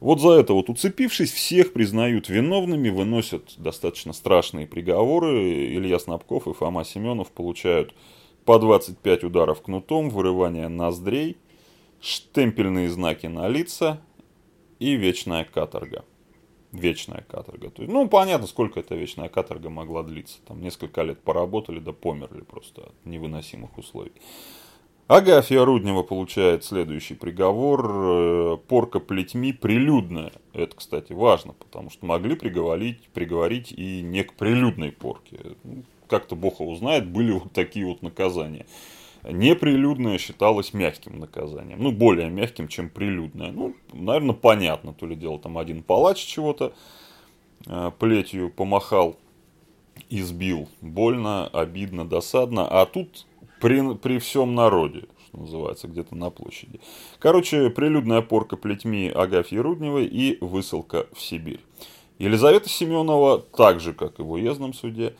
Вот 0.00 0.20
за 0.20 0.32
это 0.32 0.52
вот 0.52 0.68
уцепившись, 0.68 1.32
всех 1.32 1.72
признают 1.72 2.28
виновными, 2.28 2.90
выносят 2.90 3.54
достаточно 3.56 4.12
страшные 4.12 4.66
приговоры. 4.66 5.74
Илья 5.74 5.98
Снабков 5.98 6.46
и 6.46 6.52
Фома 6.52 6.84
Семенов 6.84 7.30
получают 7.32 7.94
по 8.44 8.58
25 8.58 9.24
ударов 9.24 9.62
кнутом, 9.62 10.10
вырывание 10.10 10.68
ноздрей, 10.68 11.36
штемпельные 12.00 12.88
знаки 12.88 13.26
на 13.26 13.48
лица 13.48 14.00
и 14.78 14.94
вечная 14.96 15.44
каторга. 15.44 16.04
Вечная 16.72 17.24
каторга. 17.28 17.70
То 17.70 17.82
есть, 17.82 17.92
ну, 17.92 18.06
понятно, 18.08 18.46
сколько 18.46 18.80
эта 18.80 18.94
вечная 18.94 19.28
каторга 19.28 19.70
могла 19.70 20.02
длиться. 20.02 20.38
Там 20.46 20.60
несколько 20.60 21.02
лет 21.02 21.20
поработали, 21.20 21.78
да 21.78 21.92
померли 21.92 22.42
просто 22.42 22.82
от 22.82 22.94
невыносимых 23.06 23.78
условий. 23.78 24.12
Агафья 25.08 25.64
Руднева 25.64 26.02
получает 26.02 26.64
следующий 26.64 27.14
приговор. 27.14 27.90
Э, 27.94 28.56
порка 28.66 28.98
плетьми 28.98 29.52
прилюдная. 29.52 30.32
Это, 30.52 30.74
кстати, 30.74 31.12
важно, 31.12 31.52
потому 31.52 31.90
что 31.90 32.04
могли 32.06 32.34
приговорить, 32.34 33.08
приговорить 33.14 33.70
и 33.70 34.02
не 34.02 34.24
к 34.24 34.34
прилюдной 34.34 34.90
порке. 34.90 35.38
Ну, 35.62 35.84
как-то 36.08 36.34
Бог 36.34 36.58
его 36.58 36.74
знает, 36.74 37.06
были 37.08 37.30
вот 37.30 37.52
такие 37.52 37.86
вот 37.86 38.02
наказания. 38.02 38.66
Неприлюдное 39.22 40.18
считалось 40.18 40.74
мягким 40.74 41.20
наказанием. 41.20 41.80
Ну, 41.80 41.92
более 41.92 42.28
мягким, 42.28 42.66
чем 42.66 42.90
прилюдное. 42.90 43.52
Ну, 43.52 43.76
наверное, 43.92 44.34
понятно. 44.34 44.92
То 44.92 45.06
ли 45.06 45.14
дело 45.14 45.38
там 45.38 45.56
один 45.56 45.84
палач 45.84 46.18
чего-то 46.18 46.72
э, 47.64 47.92
плетью 47.96 48.50
помахал, 48.50 49.16
избил. 50.10 50.68
Больно, 50.80 51.46
обидно, 51.46 52.04
досадно. 52.04 52.66
А 52.66 52.86
тут 52.86 53.24
при, 53.60 53.94
при 53.94 54.18
всем 54.18 54.54
народе, 54.54 55.04
что 55.28 55.38
называется, 55.38 55.88
где-то 55.88 56.14
на 56.14 56.30
площади. 56.30 56.80
Короче, 57.18 57.70
прилюдная 57.70 58.22
порка 58.22 58.56
плетьми 58.56 59.08
Агафьи 59.08 59.58
Рудневой 59.58 60.06
и 60.06 60.38
высылка 60.40 61.06
в 61.12 61.20
Сибирь. 61.20 61.60
Елизавета 62.18 62.68
Семенова, 62.68 63.38
так 63.38 63.80
же, 63.80 63.92
как 63.92 64.18
и 64.18 64.22
в 64.22 64.30
уездном 64.32 64.72
суде, 64.72 65.16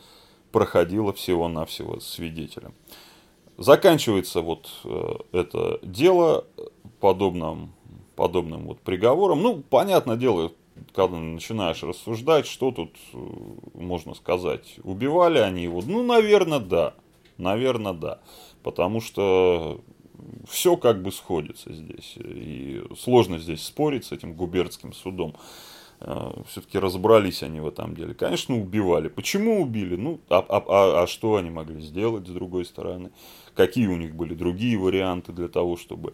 проходила 0.51 1.13
всего-навсего 1.13 1.99
свидетелем. 1.99 2.73
Заканчивается 3.57 4.41
вот 4.41 4.69
э, 4.83 5.13
это 5.31 5.79
дело 5.81 6.45
подобным, 6.99 7.73
подобным 8.15 8.67
вот 8.67 8.79
приговором. 8.79 9.41
Ну, 9.41 9.63
понятное 9.67 10.15
дело, 10.15 10.51
когда 10.93 11.17
начинаешь 11.17 11.83
рассуждать, 11.83 12.45
что 12.45 12.71
тут 12.71 12.95
э, 13.13 13.17
можно 13.73 14.13
сказать. 14.13 14.75
Убивали 14.83 15.39
они 15.39 15.63
его? 15.63 15.81
Ну, 15.85 16.03
наверное, 16.03 16.59
да. 16.59 16.93
Наверное, 17.37 17.93
да. 17.93 18.19
Потому 18.63 19.01
что 19.01 19.81
все 20.47 20.77
как 20.77 21.01
бы 21.01 21.11
сходится 21.11 21.71
здесь. 21.73 22.15
И 22.17 22.83
сложно 22.97 23.39
здесь 23.39 23.63
спорить 23.63 24.05
с 24.05 24.11
этим 24.11 24.33
губернским 24.33 24.93
судом. 24.93 25.35
Э, 25.99 26.31
Все-таки 26.47 26.79
разобрались 26.79 27.43
они 27.43 27.59
в 27.59 27.67
этом 27.67 27.95
деле. 27.95 28.13
Конечно, 28.13 28.55
убивали. 28.55 29.07
Почему 29.07 29.61
убили? 29.61 29.95
Ну, 29.95 30.19
а, 30.29 30.39
а, 30.39 30.63
а, 30.67 31.03
а 31.03 31.07
что 31.07 31.35
они 31.35 31.49
могли 31.49 31.81
сделать 31.81 32.27
с 32.27 32.31
другой 32.31 32.65
стороны? 32.65 33.11
Какие 33.55 33.87
у 33.87 33.97
них 33.97 34.15
были 34.15 34.33
другие 34.33 34.77
варианты 34.77 35.31
для 35.31 35.47
того, 35.47 35.77
чтобы 35.77 36.13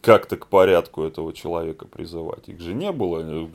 как-то 0.00 0.36
к 0.36 0.46
порядку 0.46 1.02
этого 1.02 1.32
человека 1.32 1.86
призывать. 1.86 2.48
Их 2.48 2.60
же 2.60 2.74
не 2.74 2.92
было. 2.92 3.48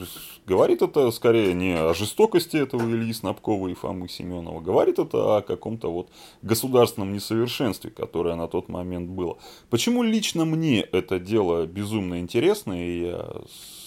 Говорит 0.45 0.81
это 0.81 1.11
скорее 1.11 1.53
не 1.53 1.73
о 1.73 1.93
жестокости 1.93 2.57
этого 2.57 2.81
Ильи 2.81 3.13
Снабкова 3.13 3.67
и 3.67 3.73
Фомы 3.73 4.09
Семенова. 4.09 4.59
Говорит 4.59 4.99
это 4.99 5.37
о 5.37 5.41
каком-то 5.41 5.91
вот 5.91 6.09
государственном 6.41 7.13
несовершенстве, 7.13 7.91
которое 7.91 8.35
на 8.35 8.47
тот 8.47 8.69
момент 8.69 9.09
было. 9.09 9.37
Почему 9.69 10.03
лично 10.03 10.45
мне 10.45 10.81
это 10.81 11.19
дело 11.19 11.65
безумно 11.65 12.19
интересно, 12.19 12.73
и 12.73 13.07
я 13.07 13.35
с 13.47 13.77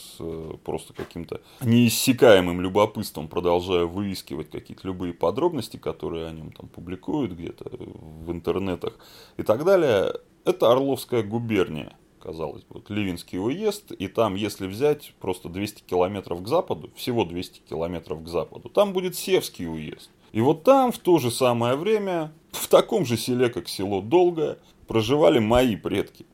просто 0.65 0.93
каким-то 0.93 1.41
неиссякаемым 1.63 2.61
любопытством 2.61 3.27
продолжаю 3.27 3.89
выискивать 3.89 4.51
какие-то 4.51 4.87
любые 4.87 5.15
подробности, 5.15 5.79
которые 5.79 6.27
о 6.27 6.33
нем 6.33 6.53
там 6.53 6.69
публикуют 6.69 7.33
где-то 7.33 7.71
в 7.71 8.31
интернетах 8.31 8.99
и 9.39 9.43
так 9.43 9.65
далее. 9.65 10.13
Это 10.45 10.71
Орловская 10.71 11.23
губерния 11.23 11.97
казалось 12.23 12.63
бы, 12.63 12.75
вот 12.75 12.91
Ливинский 12.91 13.39
уезд, 13.39 13.93
и 13.93 14.09
там, 14.09 14.35
если 14.35 14.67
взять 14.67 15.15
просто 15.21 15.49
200 15.49 15.83
километров 15.83 16.43
к 16.43 16.49
западу, 16.49 16.91
всего 16.95 17.25
200 17.25 17.61
километров 17.69 18.23
к 18.23 18.29
западу, 18.29 18.69
там 18.69 18.93
будет 18.93 19.17
Севский 19.17 19.69
уезд. 19.69 20.11
И 20.33 20.41
вот 20.41 20.63
там 20.63 20.93
в 20.93 20.99
то 20.99 21.19
же 21.19 21.31
самое 21.31 21.77
время, 21.77 22.33
в 22.53 22.69
таком 22.69 23.05
же 23.05 23.17
селе, 23.17 23.49
как 23.49 23.69
село 23.69 24.01
Долгое, 24.01 24.59
проживали 24.87 25.39
мои 25.39 25.77
предки. 25.77 26.27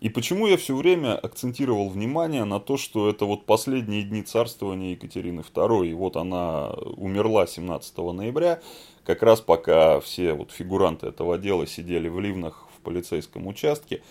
И 0.00 0.10
почему 0.10 0.46
я 0.46 0.58
все 0.58 0.76
время 0.76 1.16
акцентировал 1.16 1.88
внимание 1.88 2.44
на 2.44 2.60
то, 2.60 2.76
что 2.76 3.08
это 3.08 3.24
вот 3.24 3.46
последние 3.46 4.02
дни 4.02 4.22
царствования 4.22 4.90
Екатерины 4.90 5.40
II, 5.40 5.88
и 5.88 5.94
вот 5.94 6.16
она 6.16 6.74
умерла 6.96 7.46
17 7.46 7.96
ноября, 7.96 8.60
как 9.04 9.22
раз 9.22 9.40
пока 9.40 10.00
все 10.00 10.34
вот 10.34 10.50
фигуранты 10.50 11.06
этого 11.06 11.38
дела 11.38 11.66
сидели 11.66 12.08
в 12.08 12.20
Ливнах 12.20 12.68
в 12.76 12.82
полицейском 12.82 13.46
участке, 13.46 14.02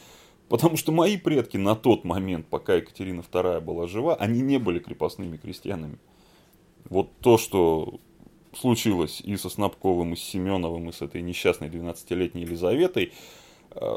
Потому 0.50 0.78
что 0.78 0.92
мои 0.92 1.18
предки 1.18 1.58
на 1.58 1.76
тот 1.76 2.04
момент, 2.04 2.48
пока 2.48 2.76
Екатерина 2.76 3.22
II 3.22 3.62
была 3.62 3.88
жива, 3.88 4.16
они 4.16 4.42
не 4.42 4.60
были 4.60 4.80
крепостными 4.80 5.38
крестьянами. 5.38 5.98
Вот 6.90 7.10
то, 7.22 7.38
что 7.38 8.00
случилось 8.56 9.22
и 9.22 9.36
со 9.38 9.50
Снабковым, 9.50 10.14
и 10.14 10.16
с 10.16 10.22
Семеновым, 10.22 10.90
и 10.90 10.92
с 10.92 11.02
этой 11.02 11.22
несчастной 11.22 11.70
12-летней 11.70 12.42
Елизаветой. 12.42 13.14
Э, 13.76 13.96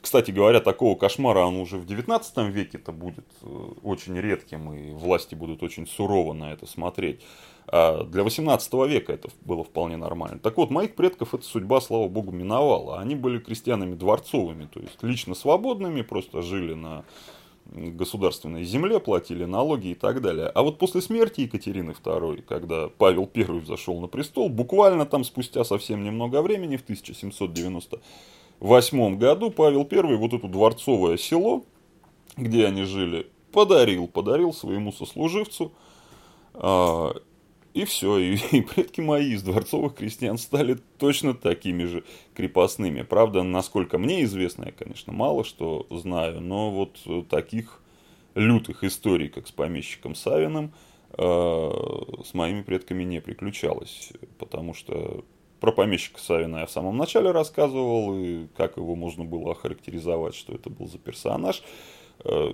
кстати 0.00 0.30
говоря, 0.30 0.60
такого 0.60 0.96
кошмара 0.96 1.40
он 1.40 1.56
уже 1.56 1.78
в 1.78 1.86
19 1.86 2.36
веке 2.54 2.78
это 2.78 2.92
будет 2.92 3.24
э, 3.42 3.46
очень 3.82 4.14
редким, 4.18 4.72
и 4.74 4.92
власти 4.92 5.34
будут 5.34 5.62
очень 5.62 5.86
сурово 5.86 6.34
на 6.34 6.52
это 6.52 6.66
смотреть. 6.66 7.22
А 7.66 8.04
для 8.04 8.22
18 8.22 8.72
века 8.86 9.12
это 9.14 9.30
было 9.40 9.64
вполне 9.64 9.96
нормально. 9.96 10.38
Так 10.38 10.58
вот, 10.58 10.70
моих 10.70 10.94
предков 10.94 11.34
эта 11.34 11.44
судьба, 11.44 11.80
слава 11.80 12.08
богу, 12.08 12.32
миновала. 12.32 13.00
Они 13.00 13.14
были 13.14 13.38
крестьянами 13.38 13.94
дворцовыми, 13.94 14.66
то 14.66 14.80
есть 14.80 15.02
лично 15.02 15.34
свободными, 15.34 16.02
просто 16.02 16.42
жили 16.42 16.74
на 16.74 17.04
государственной 17.66 18.64
земле, 18.64 19.00
платили 19.00 19.44
налоги 19.44 19.88
и 19.88 19.94
так 19.94 20.20
далее. 20.20 20.48
А 20.48 20.62
вот 20.62 20.78
после 20.78 21.00
смерти 21.00 21.40
Екатерины 21.42 21.92
II, 21.92 22.42
когда 22.42 22.88
Павел 22.88 23.28
I 23.34 23.64
зашел 23.64 24.00
на 24.00 24.06
престол, 24.06 24.50
буквально 24.50 25.06
там 25.06 25.24
спустя 25.24 25.64
совсем 25.64 26.04
немного 26.04 26.42
времени, 26.42 26.76
в 26.76 26.82
1798 28.60 29.18
году, 29.18 29.50
Павел 29.50 29.88
I 29.90 30.16
вот 30.16 30.32
это 30.32 30.48
дворцовое 30.48 31.16
село, 31.16 31.64
где 32.36 32.66
они 32.66 32.84
жили, 32.84 33.26
подарил, 33.52 34.08
подарил 34.08 34.52
своему 34.52 34.92
сослуживцу, 34.92 35.72
а, 36.54 37.14
и 37.74 37.84
все, 37.84 38.18
и, 38.18 38.36
и 38.52 38.60
предки 38.62 39.00
мои 39.00 39.32
из 39.32 39.42
дворцовых 39.42 39.96
крестьян 39.96 40.38
стали 40.38 40.78
точно 40.98 41.34
такими 41.34 41.84
же 41.84 42.04
крепостными. 42.34 43.02
Правда, 43.02 43.42
насколько 43.42 43.98
мне 43.98 44.24
известно, 44.24 44.64
я, 44.66 44.72
конечно, 44.72 45.12
мало 45.12 45.44
что 45.44 45.86
знаю, 45.90 46.40
но 46.40 46.70
вот 46.70 47.28
таких 47.28 47.80
лютых 48.34 48.84
историй, 48.84 49.28
как 49.28 49.46
с 49.46 49.52
помещиком 49.52 50.14
Савиным, 50.14 50.72
э, 51.16 51.70
с 52.24 52.34
моими 52.34 52.62
предками 52.62 53.04
не 53.04 53.20
приключалось. 53.20 54.12
Потому 54.38 54.74
что 54.74 55.24
про 55.64 55.72
помещика 55.72 56.20
Савина 56.20 56.58
я 56.58 56.66
в 56.66 56.70
самом 56.70 56.98
начале 56.98 57.30
рассказывал, 57.30 58.14
и 58.18 58.48
как 58.54 58.76
его 58.76 58.94
можно 58.94 59.24
было 59.24 59.52
охарактеризовать, 59.52 60.34
что 60.34 60.52
это 60.52 60.68
был 60.68 60.86
за 60.86 60.98
персонаж. 60.98 61.62
Э, 62.22 62.52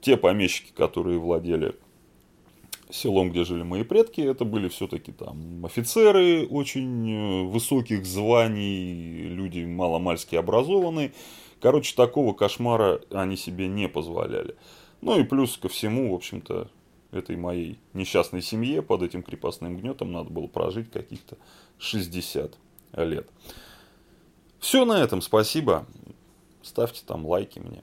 те 0.00 0.16
помещики, 0.16 0.70
которые 0.72 1.18
владели 1.18 1.74
селом, 2.88 3.30
где 3.30 3.42
жили 3.42 3.64
мои 3.64 3.82
предки, 3.82 4.20
это 4.20 4.44
были 4.44 4.68
все-таки 4.68 5.10
там 5.10 5.66
офицеры 5.66 6.46
очень 6.46 7.10
э, 7.10 7.42
высоких 7.46 8.06
званий, 8.06 9.26
люди 9.26 9.64
маломальски 9.64 10.36
образованные. 10.36 11.14
Короче, 11.60 11.96
такого 11.96 12.32
кошмара 12.32 13.00
они 13.10 13.36
себе 13.36 13.66
не 13.66 13.88
позволяли. 13.88 14.54
Ну 15.00 15.18
и 15.18 15.24
плюс 15.24 15.56
ко 15.56 15.68
всему, 15.68 16.12
в 16.12 16.14
общем-то, 16.14 16.70
этой 17.12 17.36
моей 17.36 17.78
несчастной 17.92 18.42
семье 18.42 18.82
под 18.82 19.02
этим 19.02 19.22
крепостным 19.22 19.76
гнетом 19.76 20.12
надо 20.12 20.30
было 20.30 20.46
прожить 20.46 20.90
каких-то 20.90 21.36
60 21.82 22.56
лет. 22.98 23.28
Все 24.60 24.84
на 24.84 25.02
этом, 25.02 25.20
спасибо. 25.20 25.84
Ставьте 26.62 27.02
там 27.04 27.26
лайки 27.26 27.58
мне. 27.58 27.82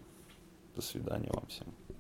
До 0.76 0.82
свидания 0.82 1.30
вам 1.32 1.46
всем. 1.48 1.68